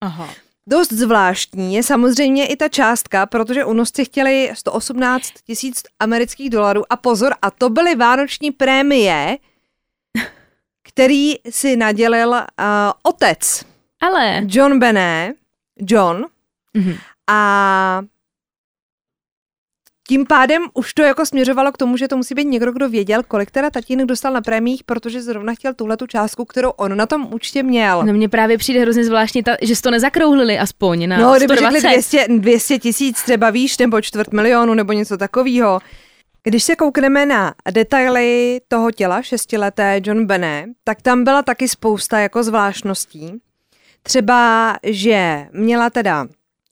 Aha. 0.02 0.30
Dost 0.70 0.92
zvláštní 0.92 1.76
je 1.76 1.84
samozřejmě 1.84 2.48
i 2.48 2.56
ta 2.56 2.70
částka, 2.70 3.26
protože 3.26 3.66
únosci 3.66 4.06
chtěli 4.06 4.52
118 4.54 5.32
tisíc 5.48 5.84
amerických 6.00 6.50
dolarů 6.50 6.84
a 6.90 6.96
pozor, 6.98 7.34
a 7.42 7.52
to 7.52 7.70
byly 7.70 7.96
vánoční 7.96 8.52
prémie, 8.52 9.38
který 10.96 11.34
si 11.50 11.76
nadělil 11.78 12.30
uh, 12.30 12.36
otec 13.04 13.66
Ale. 14.02 14.42
John 14.48 14.80
Benet, 14.80 15.36
John, 15.80 16.26
Mhm. 16.74 16.94
a 17.30 18.02
tím 20.08 20.26
pádem 20.26 20.62
už 20.74 20.94
to 20.94 21.02
jako 21.04 21.26
směřovalo 21.26 21.72
k 21.72 21.78
tomu, 21.78 21.98
že 21.98 22.08
to 22.08 22.18
musí 22.18 22.36
být 22.36 22.46
někdo, 22.48 22.72
kdo 22.72 22.90
věděl, 22.90 23.24
kolik 23.24 23.52
teda 23.52 23.70
tatínek 23.70 24.06
dostal 24.06 24.34
na 24.34 24.42
prémiích, 24.42 24.84
protože 24.84 25.22
zrovna 25.22 25.54
chtěl 25.56 25.74
tuhle 25.74 25.98
tu 25.98 26.08
částku, 26.08 26.46
kterou 26.46 26.70
on 26.70 26.98
na 26.98 27.06
tom 27.06 27.34
účtě 27.34 27.64
měl. 27.64 28.04
No 28.06 28.14
mně 28.14 28.30
právě 28.30 28.58
přijde 28.58 28.82
hrozně 28.82 29.06
zvláštní, 29.06 29.44
ta, 29.44 29.56
že 29.62 29.82
to 29.82 29.92
nezakrouhlili 29.92 30.60
aspoň 30.60 31.10
na 31.10 31.18
No, 31.18 31.34
kdyby 31.38 31.58
120. 31.58 31.82
řekli 31.82 31.92
200, 31.94 32.26
200 32.40 32.80
tisíc 32.80 33.24
třeba 33.24 33.50
výš, 33.50 33.78
nebo 33.78 34.02
čtvrt 34.02 34.34
milionu, 34.34 34.74
nebo 34.74 34.94
něco 34.94 35.18
takového. 35.18 35.80
Když 36.48 36.64
se 36.64 36.76
koukneme 36.76 37.26
na 37.26 37.56
detaily 37.72 38.62
toho 38.68 38.92
těla 38.92 39.22
šestileté 39.22 40.00
John 40.04 40.26
Benet, 40.26 40.70
tak 40.84 41.02
tam 41.02 41.24
byla 41.24 41.42
taky 41.42 41.68
spousta 41.68 42.20
jako 42.20 42.44
zvláštností. 42.44 43.42
Třeba, 44.04 44.74
že 44.84 45.48
měla 45.52 45.90
teda 45.90 46.28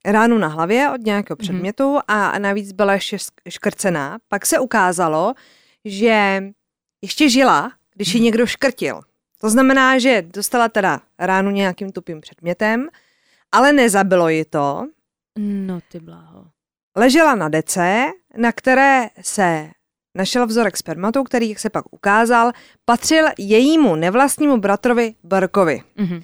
ránu 0.05 0.37
na 0.37 0.47
hlavě 0.47 0.89
od 0.89 1.01
nějakého 1.01 1.37
předmětu 1.37 1.99
a 2.07 2.39
navíc 2.39 2.71
byla 2.71 2.93
ještě 2.93 3.17
škrcená. 3.49 4.17
Pak 4.27 4.45
se 4.45 4.59
ukázalo, 4.59 5.33
že 5.85 6.43
ještě 7.01 7.29
žila, 7.29 7.71
když 7.95 8.13
ji 8.13 8.21
někdo 8.21 8.45
škrtil. 8.45 9.01
To 9.41 9.49
znamená, 9.49 9.99
že 9.99 10.21
dostala 10.21 10.69
teda 10.69 11.01
ránu 11.19 11.51
nějakým 11.51 11.91
tupým 11.91 12.21
předmětem 12.21 12.89
ale 13.53 13.73
nezabilo 13.73 14.29
ji 14.29 14.45
to. 14.45 14.87
No 15.39 15.79
ty 15.91 15.99
bláho. 15.99 16.45
Ležela 16.95 17.35
na 17.35 17.49
dece, 17.49 18.05
na 18.37 18.51
které 18.51 19.07
se 19.21 19.69
našel 20.15 20.47
vzorek 20.47 20.77
spermatu, 20.77 21.23
který, 21.23 21.49
jak 21.49 21.59
se 21.59 21.69
pak 21.69 21.85
ukázal, 21.93 22.51
patřil 22.85 23.25
jejímu 23.37 23.95
nevlastnímu 23.95 24.57
bratrovi 24.57 25.13
Burkovi. 25.23 25.81
Mhm. 25.97 26.21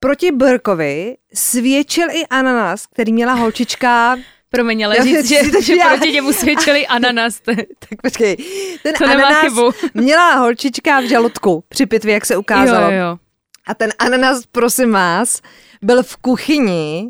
Proti 0.00 0.32
Burkovi 0.32 1.16
svědčil 1.34 2.10
i 2.10 2.26
ananas, 2.26 2.86
který 2.86 3.12
měla 3.12 3.32
holčička. 3.32 4.16
Promiň, 4.50 4.84
ale 4.86 5.02
říct, 5.02 5.28
že, 5.28 5.62
že 5.62 5.76
já- 5.76 5.88
proti 5.88 6.12
němu 6.12 6.32
svědčili 6.32 6.86
ananas, 6.96 7.40
Tak 7.88 8.02
počkej, 8.02 8.36
ten 8.82 8.94
to 8.94 9.06
nemá 9.06 9.26
ananas 9.26 9.40
chybu. 9.44 9.70
měla 9.94 10.34
holčička 10.34 11.00
v 11.00 11.04
žaludku 11.04 11.64
při 11.68 11.86
pitvě, 11.86 12.14
jak 12.14 12.26
se 12.26 12.36
ukázalo. 12.36 12.90
Jo, 12.92 12.98
jo. 12.98 13.18
A 13.66 13.74
ten 13.74 13.90
ananas, 13.98 14.46
prosím 14.52 14.92
vás, 14.92 15.40
byl 15.82 16.02
v 16.02 16.16
kuchyni 16.16 17.08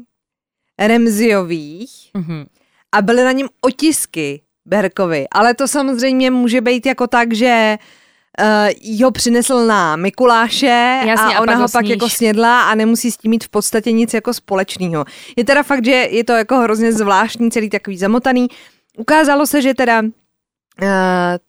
Remziových 0.78 1.90
Mhm. 2.14 2.46
A 2.92 3.02
byly 3.02 3.24
na 3.24 3.32
něm 3.32 3.48
otisky 3.60 4.40
Berkovi. 4.66 5.26
Ale 5.32 5.54
to 5.54 5.68
samozřejmě 5.68 6.30
může 6.30 6.60
být 6.60 6.86
jako 6.86 7.06
tak, 7.06 7.32
že 7.34 7.78
uh, 8.90 9.02
ho 9.04 9.10
přinesl 9.10 9.66
na 9.66 9.96
Mikuláše 9.96 11.00
Jasně, 11.06 11.34
a 11.34 11.38
a 11.38 11.40
ona 11.40 11.52
pak 11.52 11.56
ho 11.56 11.62
ho 11.62 11.68
pak 11.68 11.86
jako 11.86 12.08
snědla 12.08 12.62
a 12.62 12.74
nemusí 12.74 13.10
s 13.10 13.16
tím 13.16 13.30
mít 13.30 13.44
v 13.44 13.48
podstatě 13.48 13.92
nic 13.92 14.14
jako 14.14 14.34
společného. 14.34 15.04
Je 15.36 15.44
teda 15.44 15.62
fakt, 15.62 15.84
že 15.84 15.90
je 15.90 16.24
to 16.24 16.32
jako 16.32 16.56
hrozně 16.56 16.92
zvláštní, 16.92 17.50
celý 17.50 17.70
takový 17.70 17.98
zamotaný. 17.98 18.48
Ukázalo 18.98 19.46
se, 19.46 19.62
že 19.62 19.74
teda 19.74 20.02
Uh, 20.82 20.88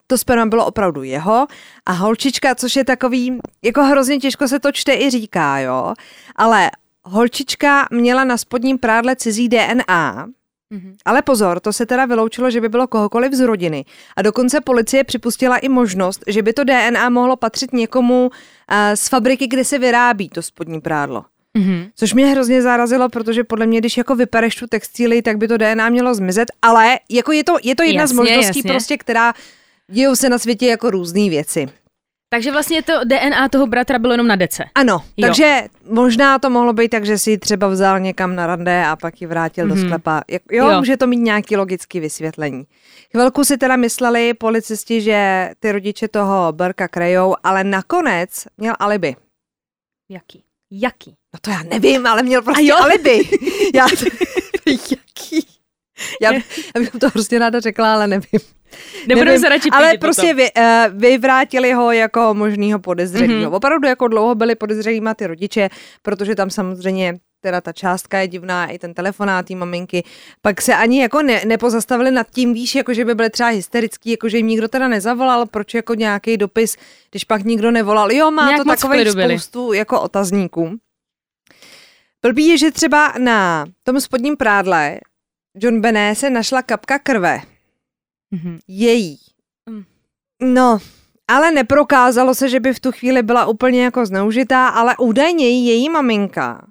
to 0.08 0.18
sperma 0.18 0.46
bylo 0.46 0.66
opravdu 0.66 1.04
jeho 1.04 1.48
a 1.86 1.92
holčička, 1.92 2.56
což 2.56 2.76
je 2.76 2.86
takový, 2.86 3.40
jako 3.64 3.84
hrozně 3.84 4.18
těžko 4.18 4.48
se 4.48 4.60
to 4.60 4.72
čte 4.72 4.94
i 4.94 5.10
říká, 5.10 5.60
jo, 5.60 5.94
ale 6.36 6.72
holčička 7.04 7.88
měla 7.92 8.24
na 8.24 8.38
spodním 8.38 8.78
prádle 8.78 9.16
cizí 9.16 9.50
DNA, 9.50 10.28
Mhm. 10.72 10.96
ale 11.06 11.22
pozor, 11.22 11.60
to 11.60 11.74
se 11.74 11.86
teda 11.86 12.06
vyloučilo, 12.06 12.52
že 12.52 12.62
by 12.62 12.70
bylo 12.70 12.88
kohokoliv 12.88 13.34
z 13.34 13.40
rodiny. 13.40 13.86
A 14.16 14.22
dokonce 14.22 14.62
policie 14.62 15.04
připustila 15.04 15.58
i 15.58 15.70
možnost, 15.70 16.24
že 16.28 16.42
by 16.42 16.54
to 16.54 16.64
DNA 16.64 17.10
mohlo 17.10 17.36
patřit 17.36 17.74
někomu 17.74 18.26
uh, 18.26 18.76
z 18.96 19.08
fabriky, 19.10 19.48
kde 19.48 19.64
se 19.66 19.80
vyrábí 19.80 20.30
to 20.30 20.42
spodní 20.42 20.82
prádlo. 20.82 21.26
Mhm. 21.58 21.86
Což 21.96 22.14
mě 22.14 22.26
hrozně 22.26 22.62
zarazilo, 22.62 23.10
protože 23.10 23.44
podle 23.44 23.66
mě, 23.66 23.80
když 23.80 23.98
jako 23.98 24.16
vypereš 24.16 24.56
tu 24.56 24.68
textíli, 24.68 25.22
tak 25.22 25.38
by 25.38 25.48
to 25.48 25.58
DNA 25.58 25.90
mělo 25.90 26.14
zmizet, 26.14 26.52
ale 26.62 27.00
jako 27.10 27.32
je 27.32 27.44
to, 27.44 27.56
je 27.64 27.76
to 27.76 27.84
jedna 27.84 28.08
z 28.08 28.12
Jasně, 28.12 28.16
možností 28.16 28.60
jasně. 28.60 28.72
prostě, 28.72 28.98
která 28.98 29.34
dějou 29.92 30.16
se 30.16 30.30
na 30.30 30.38
světě 30.38 30.68
jako 30.68 30.90
různé 30.90 31.30
věci. 31.30 31.68
Takže 32.32 32.52
vlastně 32.52 32.84
to 32.84 32.94
DNA 33.06 33.50
toho 33.50 33.68
bratra 33.68 34.00
bylo 34.00 34.14
jenom 34.14 34.28
na 34.28 34.36
dece. 34.36 34.64
Ano, 34.76 34.94
Jo. 35.18 35.28
takže 35.28 35.64
možná 35.90 36.40
to 36.40 36.50
mohlo 36.50 36.74
být 36.74 36.90
tak, 36.90 37.06
že 37.06 37.18
si 37.18 37.32
ji 37.32 37.38
třeba 37.38 37.68
vzal 37.68 38.00
někam 38.00 38.36
na 38.36 38.48
rande 38.48 38.86
a 38.86 38.96
pak 38.96 39.22
ji 39.22 39.28
vrátil 39.28 39.66
mm-hmm. 39.66 39.70
do 39.70 39.76
Mhm. 39.76 39.86
sklepa. 39.88 40.22
Jo, 40.52 40.70
jo, 40.70 40.78
může 40.80 40.98
to 40.98 41.08
mít 41.08 41.18
nějaký 41.18 41.58
logický 41.58 42.00
vysvětlení. 42.00 42.64
Chvilku 43.12 43.44
si 43.44 43.58
teda 43.58 43.76
mysleli 43.76 44.34
policisti, 44.34 45.02
že 45.02 45.50
ty 45.60 45.72
rodiče 45.72 46.08
toho 46.08 46.52
Berka 46.52 46.88
krejou, 46.88 47.36
ale 47.44 47.64
nakonec 47.64 48.48
měl 48.58 48.74
alibi. 48.80 49.16
Jaký? 50.10 50.44
Jaký? 50.72 51.16
No 51.34 51.40
to 51.42 51.50
já 51.52 51.64
nevím, 51.64 52.08
ale 52.08 52.24
měl 52.24 52.42
prostě 52.42 52.74
alibi. 52.74 53.22
Já, 53.76 53.86
jaký? 54.68 55.48
Já, 56.22 56.34
já 56.76 56.80
bych 56.80 56.90
to 56.90 57.10
hrozně 57.10 57.40
ráda 57.40 57.60
řekla, 57.60 57.94
ale 57.94 58.08
nevím. 58.08 58.40
Nebudeme 59.08 59.26
Nevím, 59.26 59.42
se 59.42 59.50
radši 59.50 59.70
Ale 59.70 59.98
prostě 59.98 60.34
vy, 60.34 60.48
uh, 60.58 60.64
vyvrátili 61.00 61.74
ho 61.74 61.92
jako 61.92 62.34
možného 62.34 62.80
podezřelého. 62.80 63.34
Mhm. 63.34 63.46
Mm-hmm. 63.46 63.56
Opravdu 63.56 63.88
jako 63.88 64.08
dlouho 64.08 64.36
byli 64.36 64.56
podezřelými 64.56 65.10
ty 65.16 65.28
rodiče, 65.28 65.70
protože 66.02 66.36
tam 66.36 66.50
samozřejmě 66.50 67.20
teda 67.42 67.62
ta 67.62 67.74
částka 67.74 68.18
je 68.18 68.28
divná, 68.28 68.68
i 68.68 68.80
ten 68.80 68.94
telefonát 68.94 69.46
té 69.46 69.56
maminky. 69.56 70.04
Pak 70.42 70.62
se 70.62 70.76
ani 70.76 71.02
jako 71.02 71.22
ne, 71.22 71.42
nepozastavili 71.46 72.12
nad 72.12 72.28
tím, 72.32 72.54
víš, 72.54 72.76
jako 72.76 72.94
že 72.94 73.06
by 73.06 73.16
byly 73.16 73.30
třeba 73.30 73.50
hysterický, 73.50 74.12
jako 74.12 74.30
že 74.30 74.38
jim 74.38 74.48
nikdo 74.48 74.68
teda 74.68 74.88
nezavolal, 74.88 75.46
proč 75.46 75.74
jako 75.74 75.94
nějaký 75.94 76.38
dopis, 76.38 76.78
když 77.12 77.24
pak 77.24 77.44
nikdo 77.44 77.72
nevolal. 77.72 78.12
Jo, 78.12 78.32
má 78.32 78.48
Nějak 78.48 78.82
to 78.82 78.88
byli. 78.88 79.40
spoustu 79.40 79.74
jako 79.74 80.02
otazníků. 80.02 80.78
Blbý 82.22 82.48
je, 82.48 82.58
že 82.58 82.72
třeba 82.72 83.14
na 83.18 83.66
tom 83.84 84.02
spodním 84.02 84.38
prádle 84.38 85.00
John 85.62 85.82
Bené 85.82 86.16
se 86.16 86.30
našla 86.30 86.62
kapka 86.62 87.00
krve 87.00 87.42
Mhm. 88.32 88.60
její. 88.68 89.18
Mm. 89.70 89.84
No, 90.54 90.80
ale 91.28 91.52
neprokázalo 91.52 92.36
se, 92.36 92.50
že 92.50 92.60
by 92.60 92.74
v 92.74 92.80
tu 92.80 92.92
chvíli 92.92 93.24
byla 93.24 93.46
úplně 93.46 93.84
jako 93.84 94.06
zneužitá, 94.06 94.68
ale 94.68 94.96
údajně 95.00 95.48
jí 95.48 95.68
její 95.68 95.90
maminka 95.90 96.68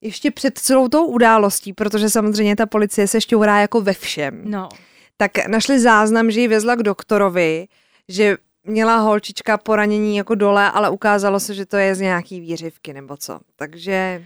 ještě 0.00 0.30
před 0.30 0.58
celou 0.58 0.88
tou 0.88 1.06
událostí, 1.06 1.72
protože 1.72 2.10
samozřejmě 2.10 2.56
ta 2.56 2.66
policie 2.66 3.08
se 3.08 3.20
šťourá 3.20 3.60
jako 3.60 3.80
ve 3.80 3.92
všem, 3.92 4.42
No. 4.44 4.68
tak 5.16 5.46
našli 5.48 5.80
záznam, 5.80 6.30
že 6.30 6.40
ji 6.40 6.48
vezla 6.48 6.74
k 6.76 6.82
doktorovi, 6.82 7.66
že 8.08 8.36
měla 8.64 8.96
holčička 8.96 9.58
poranění 9.58 10.16
jako 10.16 10.34
dole, 10.34 10.70
ale 10.70 10.90
ukázalo 10.90 11.40
se, 11.40 11.54
že 11.54 11.66
to 11.66 11.76
je 11.76 11.94
z 11.94 12.00
nějaký 12.00 12.40
výřivky 12.40 12.92
nebo 12.92 13.16
co. 13.16 13.40
Takže 13.56 14.24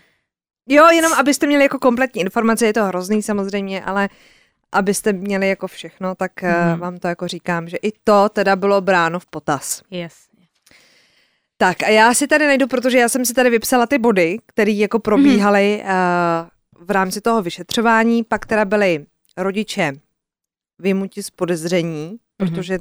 jo, 0.68 0.86
jenom 0.86 1.12
abyste 1.12 1.46
měli 1.46 1.62
jako 1.62 1.78
kompletní 1.78 2.20
informace, 2.20 2.66
je 2.66 2.72
to 2.72 2.84
hrozný 2.84 3.22
samozřejmě, 3.22 3.84
ale 3.84 4.08
abyste 4.72 5.12
měli 5.12 5.48
jako 5.48 5.66
všechno, 5.66 6.14
tak 6.14 6.42
mm. 6.42 6.48
Mhm. 6.48 6.80
vám 6.80 6.98
to 6.98 7.08
jako 7.08 7.28
říkám, 7.28 7.68
že 7.68 7.76
i 7.76 7.92
to 8.04 8.28
teda 8.28 8.56
bylo 8.56 8.80
bráno 8.80 9.20
v 9.20 9.26
potaz. 9.26 9.82
Jasně. 9.90 10.46
Tak 11.56 11.82
a 11.82 11.88
já 11.88 12.14
si 12.14 12.26
tady 12.26 12.46
najdu, 12.46 12.66
protože 12.66 12.98
já 12.98 13.08
jsem 13.08 13.24
si 13.24 13.34
tady 13.34 13.50
vypsala 13.50 13.86
ty 13.86 13.98
body, 13.98 14.38
které 14.46 14.72
jako 14.72 14.98
probíhaly 14.98 15.82
uh, 15.84 16.86
v 16.86 16.90
rámci 16.90 17.20
toho 17.20 17.42
vyšetřování, 17.42 18.24
pak 18.24 18.46
teda 18.46 18.64
byli 18.64 19.06
rodiče 19.36 19.92
vymuti 20.78 21.22
z 21.22 21.30
podezření, 21.30 22.16
protože 22.36 22.78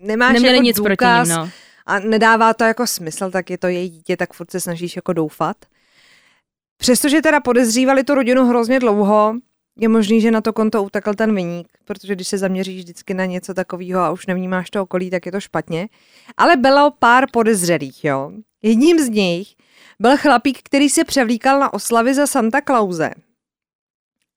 nemáš 0.00 0.32
Neměli 0.32 0.56
jako 0.56 0.64
nic 0.64 0.76
proti 0.76 0.90
důkaz 0.90 1.28
ním, 1.28 1.36
no. 1.36 1.50
a 1.86 1.98
nedává 1.98 2.54
to 2.54 2.64
jako 2.64 2.86
smysl, 2.86 3.30
tak 3.30 3.50
je 3.50 3.58
to 3.58 3.66
její 3.66 3.88
dítě, 3.88 4.16
tak 4.16 4.32
furt 4.32 4.50
se 4.50 4.60
snažíš 4.60 4.96
jako 4.96 5.12
doufat. 5.12 5.56
Přestože 6.82 7.22
teda 7.22 7.40
podezřívali 7.40 8.04
tu 8.04 8.14
rodinu 8.14 8.46
hrozně 8.46 8.80
dlouho, 8.80 9.34
je 9.78 9.88
možný, 9.88 10.20
že 10.20 10.30
na 10.30 10.40
to 10.40 10.52
konto 10.52 10.82
utekl 10.82 11.14
ten 11.14 11.34
vyník, 11.34 11.68
protože 11.84 12.14
když 12.14 12.28
se 12.28 12.38
zaměříš 12.38 12.78
vždycky 12.78 13.14
na 13.14 13.24
něco 13.24 13.54
takového 13.54 14.00
a 14.00 14.10
už 14.10 14.26
nevnímáš 14.26 14.70
to 14.70 14.82
okolí, 14.82 15.10
tak 15.10 15.26
je 15.26 15.32
to 15.32 15.40
špatně. 15.40 15.88
Ale 16.36 16.56
bylo 16.56 16.92
pár 16.98 17.24
podezřelých, 17.32 18.04
jo. 18.04 18.32
Jedním 18.62 18.98
z 18.98 19.08
nich 19.08 19.48
byl 20.00 20.16
chlapík, 20.16 20.58
který 20.62 20.88
se 20.88 21.04
převlíkal 21.04 21.60
na 21.60 21.74
oslavy 21.74 22.14
za 22.14 22.26
Santa 22.26 22.60
Clause. 22.60 23.10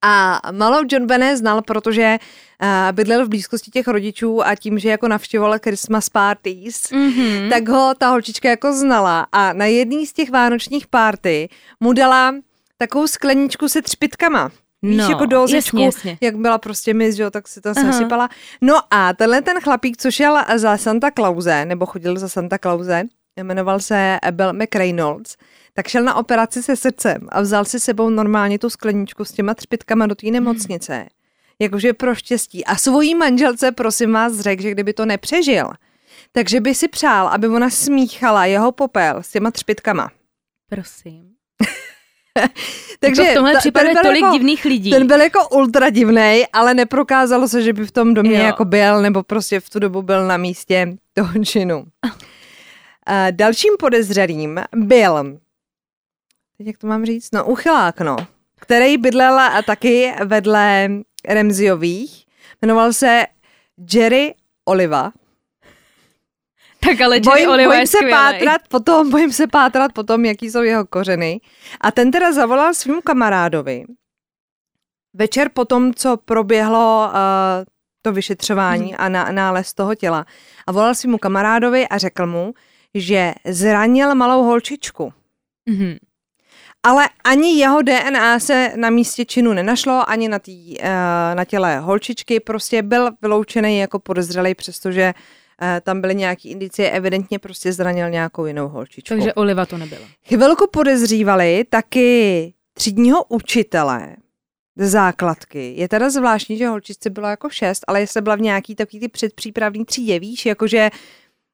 A 0.08 0.41
malou 0.52 0.84
John 0.91 1.08
Bené 1.08 1.38
znal, 1.38 1.62
protože 1.62 2.18
uh, 2.63 2.68
bydlel 2.91 3.26
v 3.26 3.30
blízkosti 3.30 3.72
těch 3.72 3.88
rodičů 3.88 4.46
a 4.48 4.56
tím, 4.56 4.80
že 4.80 4.89
jako 4.89 5.08
navštěvoval 5.08 5.60
Christmas 5.63 6.10
parties, 6.10 6.91
Mhm. 6.91 7.50
tak 7.50 7.68
ho 7.68 7.94
ta 7.98 8.10
holčička 8.10 8.50
jako 8.50 8.74
znala 8.74 9.28
a 9.32 9.54
na 9.54 9.65
jedný 9.65 10.06
z 10.08 10.13
těch 10.13 10.32
vánočních 10.32 10.88
párty 10.88 11.50
mu 11.80 11.94
dala 11.94 12.36
takovou 12.78 13.08
skleničku 13.08 13.68
se 13.70 13.82
třpitkama. 13.82 14.50
Víš, 14.82 14.98
No, 14.98 15.10
jako 15.10 15.26
dozičku, 15.26 15.78
jasně, 15.78 15.86
jasně. 15.86 16.18
jak 16.22 16.36
byla 16.36 16.58
prostě 16.58 16.94
mis, 16.94 17.15
že 17.15 17.24
jo, 17.24 17.32
tak 17.32 17.48
si 17.48 17.62
to 17.62 17.74
sesypala. 17.76 18.30
No 18.62 18.76
a 18.91 19.13
tenhle 19.13 19.41
ten 19.41 19.60
chlapík, 19.62 19.98
co 19.98 20.12
šel 20.12 20.38
za 20.56 20.78
Santa 20.78 21.12
Clause, 21.12 21.65
nebo 21.65 21.86
chodil 21.86 22.18
za 22.20 22.30
Santa 22.30 22.58
Clause, 22.58 23.04
jmenoval 23.43 23.80
se 23.80 24.19
Abel 24.24 24.54
McReynolds, 24.54 25.36
tak 25.74 25.88
šel 25.88 26.04
na 26.04 26.15
operaci 26.15 26.63
se 26.63 26.76
srdcem 26.76 27.28
a 27.30 27.41
vzal 27.41 27.65
si 27.65 27.80
sebou 27.80 28.10
normálně 28.10 28.60
tu 28.60 28.69
skleničku 28.69 29.26
s 29.26 29.32
těma 29.32 29.54
třpitkama 29.54 30.08
do 30.08 30.15
té 30.15 30.28
nemocnice. 30.28 31.06
Jakože 31.60 31.93
pro 31.93 32.15
štěstí. 32.15 32.65
A 32.65 32.76
svojí 32.76 33.15
manželce, 33.15 33.71
prosím 33.71 34.13
vás, 34.13 34.39
řekl, 34.39 34.62
že 34.62 34.71
kdyby 34.71 34.93
to 34.93 35.06
nepřežil, 35.06 35.69
takže 36.32 36.62
by 36.62 36.76
si 36.76 36.88
přál, 36.88 37.28
aby 37.28 37.48
ona 37.48 37.69
smíchala 37.69 38.45
jeho 38.45 38.71
popel 38.71 39.17
s 39.21 39.30
těma 39.32 39.52
třpitkama. 39.52 40.12
Prosím. 40.69 41.30
Takže 43.00 43.21
jako 43.21 43.32
v 43.32 43.36
tomhle 43.36 43.54
ta- 43.54 43.60
případě 43.60 43.88
ten 43.88 43.98
tolik 44.04 44.21
jako, 44.21 44.34
divných 44.34 44.65
lidí. 44.65 44.91
Ten 44.91 45.08
byl 45.08 45.21
jako 45.21 45.48
ultra 45.50 45.89
divnej, 45.89 46.48
ale 46.54 46.74
neprokázalo 46.74 47.48
se, 47.48 47.62
že 47.62 47.74
by 47.74 47.86
v 47.86 47.91
tom 47.91 48.13
domě 48.13 48.38
Jo. 48.38 48.43
jako 48.43 48.65
byl, 48.65 49.02
nebo 49.02 49.24
prostě 49.24 49.60
v 49.60 49.69
tu 49.69 49.80
dobu 49.80 50.02
byl 50.02 50.28
na 50.28 50.38
místě 50.38 50.98
toho 51.13 51.45
činu. 51.45 51.84
Dalším 53.32 53.74
podezřelým 53.80 54.60
byl, 54.76 55.39
teď 56.58 56.68
jak 56.68 56.78
to 56.78 56.88
mám 56.88 57.06
říct, 57.06 57.32
no 57.34 57.46
uchylák, 57.46 58.02
no, 58.02 58.15
který 58.60 58.98
bydlel 58.98 59.39
a 59.39 59.62
taky 59.62 60.13
vedle 60.26 60.89
Remziových, 61.28 62.26
jmenoval 62.62 62.94
se 62.94 63.26
Jerry 63.94 64.36
Oliva. 64.65 65.12
Tak 66.80 67.02
ale 67.02 67.15
Jerry 67.15 67.26
Bojím, 67.30 67.50
Oliva 67.50 67.70
bojím 67.70 67.82
je 67.82 67.88
se 67.88 67.98
skvělej. 67.98 68.13
pátrat 68.39 68.62
potom, 68.68 69.10
bojím 69.10 69.32
se 69.32 69.48
pátrat 69.48 69.94
potom, 69.94 70.26
jaký 70.26 70.52
jsou 70.52 70.62
jeho 70.62 70.86
kořeny. 70.86 71.41
A 71.82 71.91
ten 71.91 72.12
teda 72.12 72.34
zavolal 72.34 72.74
svým 72.74 73.02
kamarádovi. 73.02 73.86
Večer 75.13 75.50
po 75.54 75.65
tom, 75.65 75.94
co 75.94 76.18
proběhlo 76.18 77.08
uh, 77.08 77.13
to 78.02 78.12
vyšetřování 78.12 78.86
Mhm. 78.91 78.96
a 79.00 79.10
na, 79.10 79.32
nález 79.32 79.74
toho 79.74 79.96
těla. 79.96 80.26
A 80.68 80.72
volal 80.72 80.96
svým 80.96 81.18
kamarádovi 81.18 81.88
a 81.88 81.98
řekl 81.98 82.28
mu, 82.28 82.54
že 82.96 83.34
zranil 83.46 84.16
malou 84.16 84.44
holčičku. 84.44 85.14
Mhm. 85.70 85.96
ale 86.84 87.10
ani 87.24 87.60
jeho 87.60 87.82
DNA 87.82 88.40
se 88.40 88.72
na 88.76 88.90
místě 88.90 89.26
činu 89.26 89.54
nenašlo, 89.54 90.10
ani 90.10 90.30
na, 90.30 90.40
tý, 90.40 90.78
uh, 90.78 90.86
na 91.36 91.46
těle 91.46 91.80
holčičky, 91.80 92.40
prostě 92.40 92.82
byl 92.82 93.12
vyloučený 93.22 93.80
jako 93.80 94.00
podezřelý, 94.00 94.56
přestože 94.56 95.14
uh, 95.62 95.68
tam 95.82 96.02
byly 96.02 96.16
nějaké 96.16 96.50
indicie, 96.50 96.92
evidentně 96.92 97.40
prostě 97.40 97.74
zranil 97.74 98.10
nějakou 98.10 98.46
jinou 98.46 98.68
holčičku. 98.68 99.16
Takže 99.16 99.34
Oliva 99.34 99.66
to 99.66 99.78
nebyla. 99.78 100.08
Chvilku 100.28 100.68
podezřívali 100.72 101.66
taky 101.70 102.54
třídního 102.74 103.24
učitele 103.24 104.16
ze 104.76 104.88
základky. 104.88 105.74
Je 105.78 105.90
teda 105.90 106.10
zvláštní, 106.10 106.58
že 106.58 106.68
holčičce 106.68 107.10
bylo 107.10 107.28
jako 107.28 107.50
šest, 107.50 107.84
ale 107.88 108.00
jestli 108.00 108.22
byla 108.22 108.36
v 108.36 108.42
nějaký 108.42 108.76
takový 108.76 109.00
ty 109.00 109.08
předpřípravný 109.08 109.86
třídě, 109.86 110.20
víš, 110.20 110.46
jakože 110.46 110.90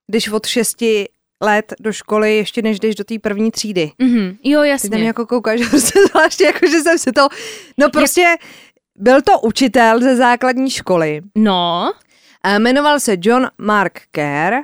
když 0.08 0.30
od 0.30 0.46
šesti 0.46 1.08
let 1.42 1.74
do 1.80 1.94
školy, 1.94 2.36
ještě 2.36 2.62
než 2.62 2.80
jdeš 2.80 2.96
do 2.96 3.04
té 3.04 3.20
první 3.20 3.52
třídy. 3.52 3.92
Mm-hmm. 4.00 4.38
Jo, 4.44 4.64
jasně. 4.64 4.90
Ty 4.90 4.96
tam 4.96 5.06
jako 5.06 5.26
koukáš, 5.26 5.62
prostě 5.70 6.00
zvláštně, 6.12 6.46
jako 6.46 6.68
že 6.68 6.80
jsem 6.80 6.98
si 6.98 7.12
to, 7.12 7.28
no 7.78 7.90
prostě 7.90 8.22
Jak... 8.22 8.40
byl 8.96 9.22
to 9.22 9.40
učitel 9.40 10.00
ze 10.00 10.16
základní 10.16 10.70
školy. 10.70 11.22
No. 11.36 11.92
A 12.44 12.60
jmenoval 12.60 13.00
se 13.00 13.16
John 13.20 13.48
Mark 13.58 14.02
Kerr 14.12 14.56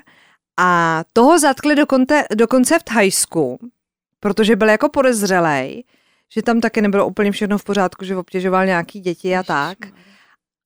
a 0.59 1.03
toho 1.13 1.39
zatkli 1.39 1.75
dokonce, 1.75 2.23
dokonce 2.35 2.79
v 2.79 2.83
Thajsku, 2.83 3.59
protože 4.19 4.55
byl 4.55 4.69
jako 4.69 4.89
podezřelej, 4.89 5.83
že 6.33 6.41
tam 6.41 6.61
taky 6.61 6.81
nebylo 6.81 7.07
úplně 7.07 7.31
všechno 7.31 7.57
v 7.57 7.63
pořádku, 7.63 8.05
že 8.05 8.17
obtěžoval 8.17 8.65
nějaký 8.65 8.99
děti 8.99 9.35
a 9.35 9.43
tak. 9.43 9.77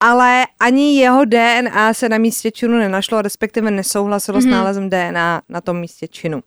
Ale 0.03 0.45
ani 0.59 0.99
jeho 0.99 1.25
DNA 1.25 1.93
se 1.93 2.09
na 2.09 2.17
místě 2.17 2.51
činu 2.51 2.77
nenašlo, 2.77 3.21
respektive 3.21 3.71
nesouhlasilo 3.71 4.37
mm-hmm. 4.37 4.41
s 4.41 4.45
mhm. 4.45 4.53
nálezem 4.53 4.89
DNA 4.89 5.41
na 5.49 5.61
tom 5.61 5.79
místě 5.79 6.07
činu. 6.07 6.43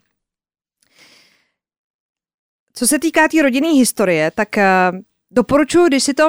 Co 2.72 2.86
se 2.86 2.98
týká 2.98 3.22
té 3.22 3.28
tý 3.28 3.42
rodinné 3.42 3.68
historie, 3.68 4.30
tak 4.30 4.48
uh, 4.56 4.98
doporučuji, 5.30 5.86
když 5.86 6.04
si 6.04 6.14
to 6.14 6.28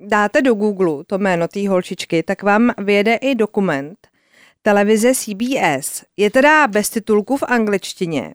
dáte 0.00 0.42
do 0.42 0.54
Google, 0.54 1.04
to 1.04 1.18
jméno 1.18 1.48
té 1.48 1.68
holčičky, 1.68 2.22
tak 2.22 2.42
vám 2.42 2.70
vyjede 2.78 3.14
i 3.14 3.34
dokument 3.34 3.98
televize 4.62 5.14
CBS. 5.14 6.04
Je 6.16 6.30
teda 6.30 6.66
bez 6.66 6.90
titulku 6.90 7.36
v 7.36 7.42
angličtině 7.42 8.34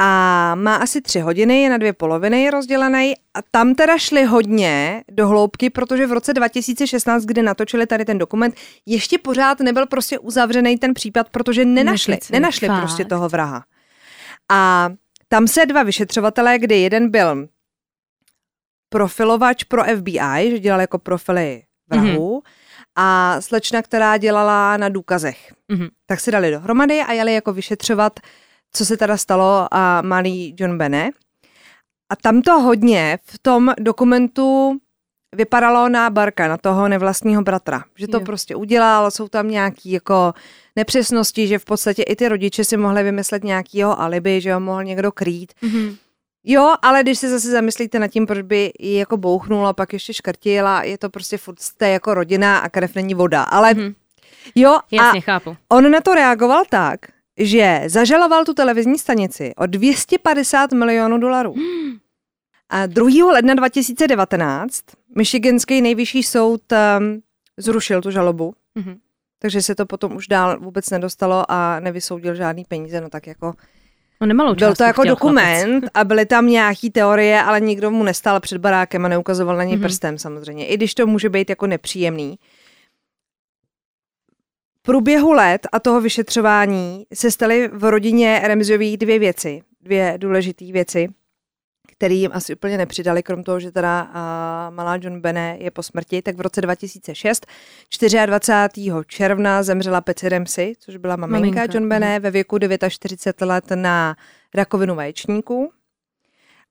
a 0.00 0.54
má 0.54 0.76
asi 0.76 1.00
tři 1.00 1.20
hodiny, 1.20 1.62
je 1.62 1.70
na 1.70 1.78
dvě 1.78 1.92
poloviny 1.92 2.50
rozdělený 2.50 3.14
a 3.34 3.42
tam 3.50 3.74
teda 3.74 3.98
šli 3.98 4.24
hodně 4.24 5.04
do 5.10 5.28
hloubky, 5.28 5.70
protože 5.70 6.06
v 6.06 6.12
roce 6.12 6.34
2016, 6.34 7.24
kdy 7.24 7.42
natočili 7.42 7.86
tady 7.86 8.04
ten 8.04 8.18
dokument, 8.18 8.54
ještě 8.86 9.18
pořád 9.18 9.60
nebyl 9.60 9.86
prostě 9.86 10.18
uzavřený 10.18 10.78
ten 10.78 10.94
případ, 10.94 11.28
protože 11.28 11.64
nenašli, 11.64 12.12
Neklici, 12.12 12.32
nenašli 12.32 12.68
fakt. 12.68 12.80
prostě 12.80 13.04
toho 13.04 13.28
vraha. 13.28 13.64
A 14.50 14.90
tam 15.28 15.48
se 15.48 15.66
dva 15.66 15.82
vyšetřovatelé, 15.82 16.58
kdy 16.58 16.80
jeden 16.80 17.10
byl 17.10 17.48
profilovač 18.88 19.64
pro 19.64 19.84
FBI, 19.84 20.50
že 20.50 20.58
dělal 20.58 20.80
jako 20.80 20.98
profily 20.98 21.62
vrahů, 21.90 22.38
mm-hmm. 22.38 22.50
a 22.96 23.36
slečna, 23.40 23.82
která 23.82 24.16
dělala 24.16 24.76
na 24.76 24.88
důkazech. 24.88 25.52
Mm-hmm. 25.72 25.88
Tak 26.06 26.20
se 26.20 26.30
dali 26.30 26.50
dohromady 26.50 27.00
a 27.00 27.12
jeli 27.12 27.34
jako 27.34 27.52
vyšetřovat 27.52 28.20
co 28.72 28.84
se 28.84 28.96
teda 28.96 29.16
stalo 29.16 29.68
a 29.70 30.02
malý 30.02 30.54
John 30.58 30.78
Bene. 30.78 31.10
A 32.12 32.16
tam 32.16 32.42
to 32.42 32.60
hodně 32.60 33.18
v 33.22 33.38
tom 33.38 33.74
dokumentu 33.80 34.78
vypadalo 35.34 35.88
na 35.88 36.10
Barka, 36.10 36.48
na 36.48 36.56
toho 36.56 36.88
nevlastního 36.88 37.42
bratra. 37.42 37.84
Že 37.96 38.08
to 38.08 38.16
jo. 38.16 38.24
prostě 38.24 38.56
udělal, 38.56 39.10
jsou 39.10 39.28
tam 39.28 39.48
nějaký 39.48 39.90
jako 39.90 40.34
nepřesnosti, 40.76 41.46
že 41.46 41.58
v 41.58 41.64
podstatě 41.64 42.02
i 42.02 42.16
ty 42.16 42.28
rodiče 42.28 42.64
si 42.64 42.76
mohli 42.76 43.02
vymyslet 43.02 43.44
nějaký 43.44 43.78
jeho 43.78 44.00
alibi, 44.00 44.40
že 44.40 44.54
ho 44.54 44.60
mohl 44.60 44.84
někdo 44.84 45.12
krýt. 45.12 45.52
Mm-hmm. 45.62 45.96
Jo, 46.44 46.74
ale 46.82 47.02
když 47.02 47.18
se 47.18 47.28
zase 47.28 47.50
zamyslíte 47.50 47.98
nad 47.98 48.08
tím, 48.08 48.26
proč 48.26 48.42
by 48.42 48.72
ji 48.78 48.98
jako 48.98 49.16
bouchnul 49.16 49.66
a 49.66 49.72
pak 49.72 49.92
ještě 49.92 50.14
škrtila, 50.14 50.82
je 50.82 50.98
to 50.98 51.10
prostě 51.10 51.38
furt 51.38 51.60
jste 51.60 51.88
jako 51.88 52.14
rodina 52.14 52.58
a 52.58 52.68
krev 52.68 52.94
není 52.94 53.14
voda. 53.14 53.42
Ale 53.42 53.74
mm-hmm. 53.74 53.94
jo, 54.54 54.78
Jasně, 54.90 55.18
a 55.18 55.22
chápu. 55.22 55.56
on 55.68 55.90
na 55.90 56.00
to 56.00 56.14
reagoval 56.14 56.62
tak, 56.70 57.00
že 57.38 57.82
zažaloval 57.86 58.44
tu 58.44 58.54
televizní 58.54 58.98
stanici 58.98 59.52
o 59.56 59.66
250 59.66 60.72
milionů 60.72 61.18
dolarů. 61.18 61.54
A 62.68 62.86
2. 62.86 63.32
ledna 63.32 63.54
2019 63.54 64.80
Michiganský 65.16 65.82
nejvyšší 65.82 66.22
soud 66.22 66.62
um, 66.72 67.20
zrušil 67.56 68.02
tu 68.02 68.10
žalobu, 68.10 68.54
mm-hmm. 68.76 68.96
takže 69.38 69.62
se 69.62 69.74
to 69.74 69.86
potom 69.86 70.16
už 70.16 70.28
dál 70.28 70.60
vůbec 70.60 70.90
nedostalo 70.90 71.50
a 71.50 71.80
nevysoudil 71.80 72.34
žádný 72.34 72.64
peníze, 72.64 73.00
no 73.00 73.08
tak 73.08 73.26
jako 73.26 73.54
No 74.20 74.26
nemalou 74.26 74.54
Byl 74.54 74.74
to 74.74 74.84
jako 74.84 75.04
dokument 75.04 75.80
chlapec. 75.80 75.90
a 75.94 76.04
byly 76.04 76.26
tam 76.26 76.46
nějaký 76.46 76.90
teorie, 76.90 77.42
ale 77.42 77.60
nikdo 77.60 77.90
mu 77.90 78.04
nestál 78.04 78.40
před 78.40 78.58
barákem 78.58 79.04
a 79.04 79.08
neukazoval 79.08 79.56
na 79.56 79.64
něj 79.64 79.76
mm-hmm. 79.76 79.82
prstem 79.82 80.18
samozřejmě. 80.18 80.66
I 80.66 80.76
když 80.76 80.94
to 80.94 81.06
může 81.06 81.28
být 81.28 81.50
jako 81.50 81.66
nepříjemný 81.66 82.38
průběhu 84.88 85.32
let 85.32 85.66
a 85.72 85.80
toho 85.80 86.00
vyšetřování 86.00 87.06
se 87.14 87.30
staly 87.30 87.68
v 87.72 87.84
rodině 87.84 88.40
Remziových 88.44 88.96
dvě 88.96 89.18
věci, 89.18 89.62
dvě 89.80 90.14
důležité 90.16 90.64
věci, 90.64 91.08
které 91.92 92.14
jim 92.14 92.30
asi 92.34 92.54
úplně 92.54 92.78
nepřidali, 92.78 93.22
krom 93.22 93.44
toho, 93.44 93.60
že 93.60 93.72
teda 93.72 94.02
uh, 94.02 94.74
malá 94.74 94.98
John 95.00 95.20
Bene 95.20 95.56
je 95.60 95.70
po 95.70 95.82
smrti, 95.82 96.22
tak 96.22 96.36
v 96.36 96.40
roce 96.40 96.60
2006, 96.60 97.46
24. 98.26 98.92
června 99.06 99.62
zemřela 99.62 100.00
Peci 100.00 100.28
Remsi, 100.28 100.72
což 100.78 100.96
byla 100.96 101.16
maminka, 101.16 101.38
maminka 101.38 101.74
John 101.74 101.88
Bene 101.88 102.20
ve 102.20 102.30
věku 102.30 102.58
49 102.88 103.46
let 103.46 103.64
na 103.74 104.16
rakovinu 104.54 104.94
vaječníků 104.94 105.72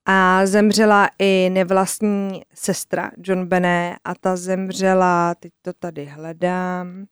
a 0.10 0.46
zemřela 0.46 1.10
i 1.20 1.50
nevlastní 1.54 2.42
sestra 2.54 3.12
John 3.18 3.46
Bené 3.46 3.98
a 4.06 4.16
ta 4.16 4.36
zemřela, 4.36 5.36
teď 5.36 5.52
to 5.62 5.74
tady 5.74 6.06
hledám, 6.06 7.06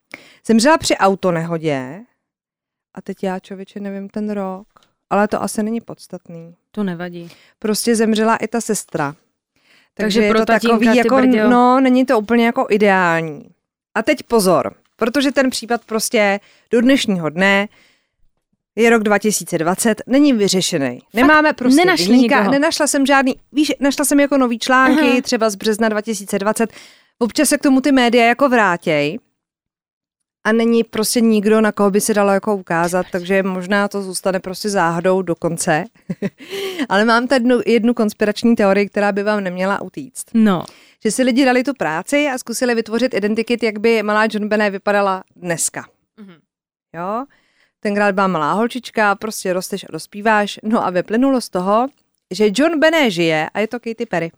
zemřela 0.47 0.77
při 0.77 0.97
autonehodě 0.97 2.01
a 2.93 3.01
teď 3.01 3.23
já 3.23 3.39
člověče 3.39 3.79
nevím 3.79 4.10
ten 4.10 4.29
rok, 4.29 4.67
ale 5.10 5.27
to 5.27 5.43
asi 5.43 5.63
není 5.63 5.81
podstatný. 5.81 6.55
To 6.71 6.84
nevadí. 6.84 7.31
Prostě 7.60 7.95
zemřela 7.95 8.36
i 8.36 8.47
ta 8.47 8.62
sestra. 8.62 9.15
Takže, 9.93 10.19
Takže 10.19 10.21
je 10.21 10.29
pro 10.29 10.39
to 10.39 10.45
takový, 10.45 10.97
jako, 10.97 11.21
no, 11.49 11.79
není 11.79 12.05
to 12.05 12.19
úplně 12.19 12.45
jako 12.45 12.67
ideální. 12.69 13.49
A 13.95 14.01
teď 14.03 14.23
pozor, 14.23 14.75
protože 14.95 15.31
ten 15.31 15.49
případ 15.49 15.86
prostě 15.86 16.39
do 16.71 16.81
dnešního 16.81 17.29
dne 17.29 17.67
je 18.75 18.89
rok 18.89 19.03
2020, 19.03 20.01
není 20.07 20.33
vyřešený. 20.33 20.99
Fakt? 20.99 21.13
Nemáme 21.13 21.53
prostě 21.53 21.85
Nenašli 21.85 22.07
vyníka, 22.07 22.49
nenašla 22.49 22.88
jsem 22.88 23.05
žádný, 23.05 23.35
víš, 23.51 23.71
našla 23.79 24.05
jsem 24.05 24.19
jako 24.19 24.38
nový 24.38 24.59
články, 24.59 25.09
Aha. 25.09 25.21
třeba 25.21 25.49
z 25.49 25.55
března 25.55 25.89
2020. 25.89 26.73
Občas 27.19 27.49
se 27.49 27.57
k 27.57 27.61
tomu 27.61 27.81
ty 27.81 27.91
média 27.91 28.25
jako 28.25 28.49
vrátěj 28.49 29.19
a 30.45 30.51
není 30.51 30.83
prostě 30.83 31.21
nikdo, 31.21 31.61
na 31.61 31.71
koho 31.71 31.91
by 31.91 32.01
se 32.01 32.13
dalo 32.13 32.31
jako 32.31 32.55
ukázat, 32.55 33.05
takže 33.11 33.43
možná 33.43 33.88
to 33.88 34.01
zůstane 34.01 34.39
prostě 34.39 34.69
záhadou 34.69 35.21
do 35.21 35.35
konce. 35.35 35.83
Ale 36.89 37.05
mám 37.05 37.27
tady 37.27 37.43
jednu, 37.43 37.61
jednu 37.65 37.93
konspirační 37.93 38.55
teorii, 38.55 38.89
která 38.89 39.11
by 39.11 39.23
vám 39.23 39.43
neměla 39.43 39.81
utíct. 39.81 40.29
No. 40.33 40.63
Že 41.03 41.11
si 41.11 41.23
lidi 41.23 41.45
dali 41.45 41.63
tu 41.63 41.73
práci 41.73 42.27
a 42.33 42.38
zkusili 42.38 42.75
vytvořit 42.75 43.13
identikit, 43.13 43.63
jak 43.63 43.79
by 43.79 44.03
malá 44.03 44.27
John 44.31 44.47
Benet 44.47 44.71
vypadala 44.71 45.23
dneska. 45.35 45.85
Mm-hmm. 46.21 46.39
Jo? 46.95 47.25
Tenkrát 47.86 48.15
byla 48.15 48.28
malá 48.28 48.54
holčička, 48.54 49.15
prostě 49.15 49.54
rosteš 49.54 49.84
a 49.84 49.91
dospíváš. 49.91 50.60
No 50.63 50.86
a 50.86 50.89
vyplynulo 50.89 51.41
z 51.41 51.50
toho, 51.50 51.88
že 52.32 52.50
John 52.56 52.80
Bené 52.80 53.12
žije 53.12 53.50
a 53.54 53.60
je 53.60 53.67
to 53.67 53.80
Katy 53.80 54.06
Perry. 54.06 54.32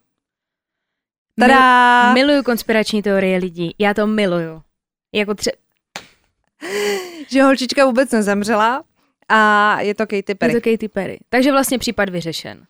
Tada! 1.39 2.13
Mil, 2.13 2.25
miluju 2.25 2.43
konspirační 2.43 3.01
teorie 3.01 3.37
lidí. 3.37 3.75
Já 3.79 3.93
to 3.93 4.07
miluju. 4.07 4.61
Jako 5.13 5.35
tře... 5.35 5.51
že 7.27 7.43
holčička 7.43 7.85
vůbec 7.85 8.11
nezemřela 8.11 8.83
a 9.29 9.81
je 9.81 9.95
to 9.95 10.07
Katy 10.07 10.35
Perry. 10.35 10.53
Je 10.53 10.61
to 10.61 10.69
Katy 10.69 10.87
Perry. 10.87 11.19
Takže 11.29 11.51
vlastně 11.51 11.79
případ 11.79 12.09
vyřešen. 12.09 12.65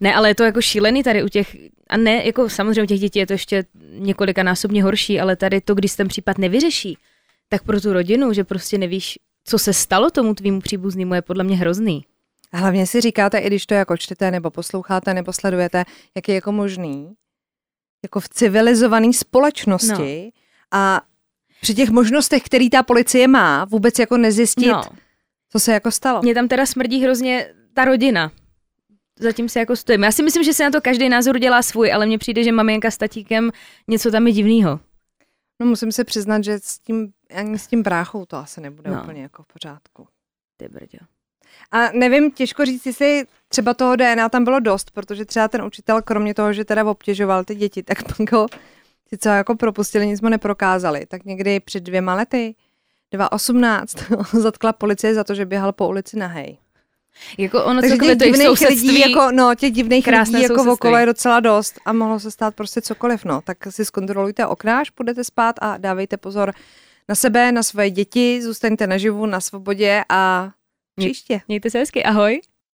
Ne, 0.00 0.14
ale 0.14 0.30
je 0.30 0.34
to 0.34 0.44
jako 0.44 0.60
šílený 0.60 1.02
tady 1.02 1.22
u 1.22 1.28
těch, 1.28 1.56
a 1.88 1.96
ne, 1.96 2.26
jako 2.26 2.48
samozřejmě 2.48 2.82
u 2.82 2.86
těch 2.86 3.00
dětí 3.00 3.18
je 3.18 3.26
to 3.26 3.32
ještě 3.32 3.64
několika 3.98 4.42
násobně 4.42 4.82
horší, 4.82 5.20
ale 5.20 5.36
tady 5.36 5.60
to, 5.60 5.74
když 5.74 5.94
ten 5.94 6.08
případ 6.08 6.38
nevyřeší, 6.38 6.98
tak 7.48 7.62
pro 7.62 7.80
tu 7.80 7.92
rodinu, 7.92 8.32
že 8.32 8.44
prostě 8.44 8.78
nevíš, 8.78 9.18
co 9.44 9.58
se 9.58 9.72
stalo 9.72 10.10
tomu 10.10 10.34
tvýmu 10.34 10.60
příbuznému, 10.60 11.14
je 11.14 11.22
podle 11.22 11.44
mě 11.44 11.56
hrozný. 11.56 12.04
A 12.52 12.56
hlavně 12.56 12.86
si 12.86 13.00
říkáte, 13.00 13.38
i 13.38 13.46
když 13.46 13.66
to 13.66 13.74
jako 13.74 13.96
čtete, 13.96 14.30
nebo 14.30 14.50
posloucháte, 14.50 15.14
nebo 15.14 15.32
sledujete, 15.32 15.84
jak 16.16 16.28
je 16.28 16.34
jako 16.34 16.52
možný, 16.52 17.14
jako 18.02 18.20
v 18.20 18.28
civilizované 18.28 19.12
společnosti 19.12 20.24
no. 20.24 20.30
a 20.70 21.02
při 21.60 21.74
těch 21.74 21.90
možnostech, 21.90 22.42
který 22.42 22.70
ta 22.70 22.82
policie 22.82 23.28
má, 23.28 23.64
vůbec 23.64 23.98
jako 23.98 24.16
nezjistit, 24.16 24.66
no. 24.66 24.82
co 25.48 25.60
se 25.60 25.72
jako 25.72 25.90
stalo. 25.90 26.22
Mně 26.22 26.34
tam 26.34 26.48
teda 26.48 26.66
smrdí 26.66 27.02
hrozně 27.02 27.48
ta 27.74 27.84
rodina. 27.84 28.32
Zatím 29.18 29.48
se 29.48 29.58
jako 29.58 29.76
stojím. 29.76 30.02
Já 30.02 30.12
si 30.12 30.22
myslím, 30.22 30.44
že 30.44 30.52
si 30.52 30.62
na 30.62 30.70
to 30.70 30.80
každý 30.80 31.08
názor 31.08 31.38
dělá 31.38 31.62
svůj, 31.62 31.92
ale 31.92 32.06
mně 32.06 32.18
přijde, 32.18 32.44
že 32.44 32.52
maminka 32.52 32.90
s 32.90 32.96
tatíkem 32.96 33.50
něco 33.88 34.10
tam 34.10 34.26
je 34.26 34.32
divného. 34.32 34.80
No 35.62 35.68
musím 35.68 35.92
se 35.92 36.04
přiznat, 36.04 36.44
že 36.44 36.58
s 36.58 36.78
tím, 36.78 37.12
ani 37.34 37.58
s 37.58 37.66
tím 37.66 37.82
bráchou 37.82 38.26
to 38.26 38.36
asi 38.36 38.60
nebude 38.60 38.90
no. 38.90 39.02
úplně 39.02 39.22
jako 39.22 39.42
v 39.42 39.46
pořádku. 39.46 40.08
Ty 40.56 40.68
brďo. 40.68 40.98
A 41.70 41.92
nevím, 41.92 42.30
těžko 42.30 42.64
říct, 42.64 42.86
jestli 42.86 43.24
třeba 43.48 43.74
toho 43.74 43.96
DNA 43.96 44.28
tam 44.28 44.44
bylo 44.44 44.60
dost, 44.60 44.90
protože 44.90 45.24
třeba 45.24 45.48
ten 45.48 45.62
učitel, 45.62 46.02
kromě 46.02 46.34
toho, 46.34 46.52
že 46.52 46.64
teda 46.64 46.84
obtěžoval 46.84 47.44
ty 47.44 47.54
děti, 47.54 47.82
tak 47.82 48.02
pak 48.02 48.32
ho 48.32 48.46
sice 49.08 49.28
jako 49.28 49.56
propustili, 49.56 50.06
nic 50.06 50.20
mu 50.20 50.28
neprokázali. 50.28 51.06
Tak 51.06 51.24
někdy 51.24 51.60
před 51.60 51.82
dvěma 51.82 52.14
lety, 52.14 52.54
2018, 53.12 53.96
zatkla 54.32 54.72
policie 54.72 55.14
za 55.14 55.24
to, 55.24 55.34
že 55.34 55.46
běhal 55.46 55.72
po 55.72 55.88
ulici 55.88 56.16
nahej. 56.16 56.58
Jako 57.38 57.64
ono 57.64 57.80
Takže 57.80 57.96
těch 57.96 58.16
divných 58.16 58.46
sousedství, 58.46 58.90
lidí, 58.90 59.00
jako, 59.00 59.30
no, 59.32 59.54
těch 59.54 59.72
divných 59.72 60.06
lidí 60.06 60.42
jako 60.42 60.72
okolo 60.72 60.96
je 60.96 61.06
docela 61.06 61.40
dost 61.40 61.80
a 61.86 61.92
mohlo 61.92 62.20
se 62.20 62.30
stát 62.30 62.54
prostě 62.54 62.80
cokoliv, 62.80 63.24
no. 63.24 63.40
Tak 63.40 63.58
si 63.70 63.84
zkontrolujte 63.84 64.46
okna, 64.46 64.78
až 64.78 64.90
půjdete 64.90 65.24
spát 65.24 65.56
a 65.60 65.76
dávejte 65.76 66.16
pozor 66.16 66.52
na 67.08 67.14
sebe, 67.14 67.52
na 67.52 67.62
svoje 67.62 67.90
děti, 67.90 68.42
zůstaňte 68.42 68.86
naživu, 68.86 69.26
na 69.26 69.40
svobodě 69.40 70.04
a 70.08 70.50
příště. 70.96 71.40
mějte 71.48 71.70
se 71.70 71.78
hezky, 71.78 72.04
ahoj. 72.04 72.40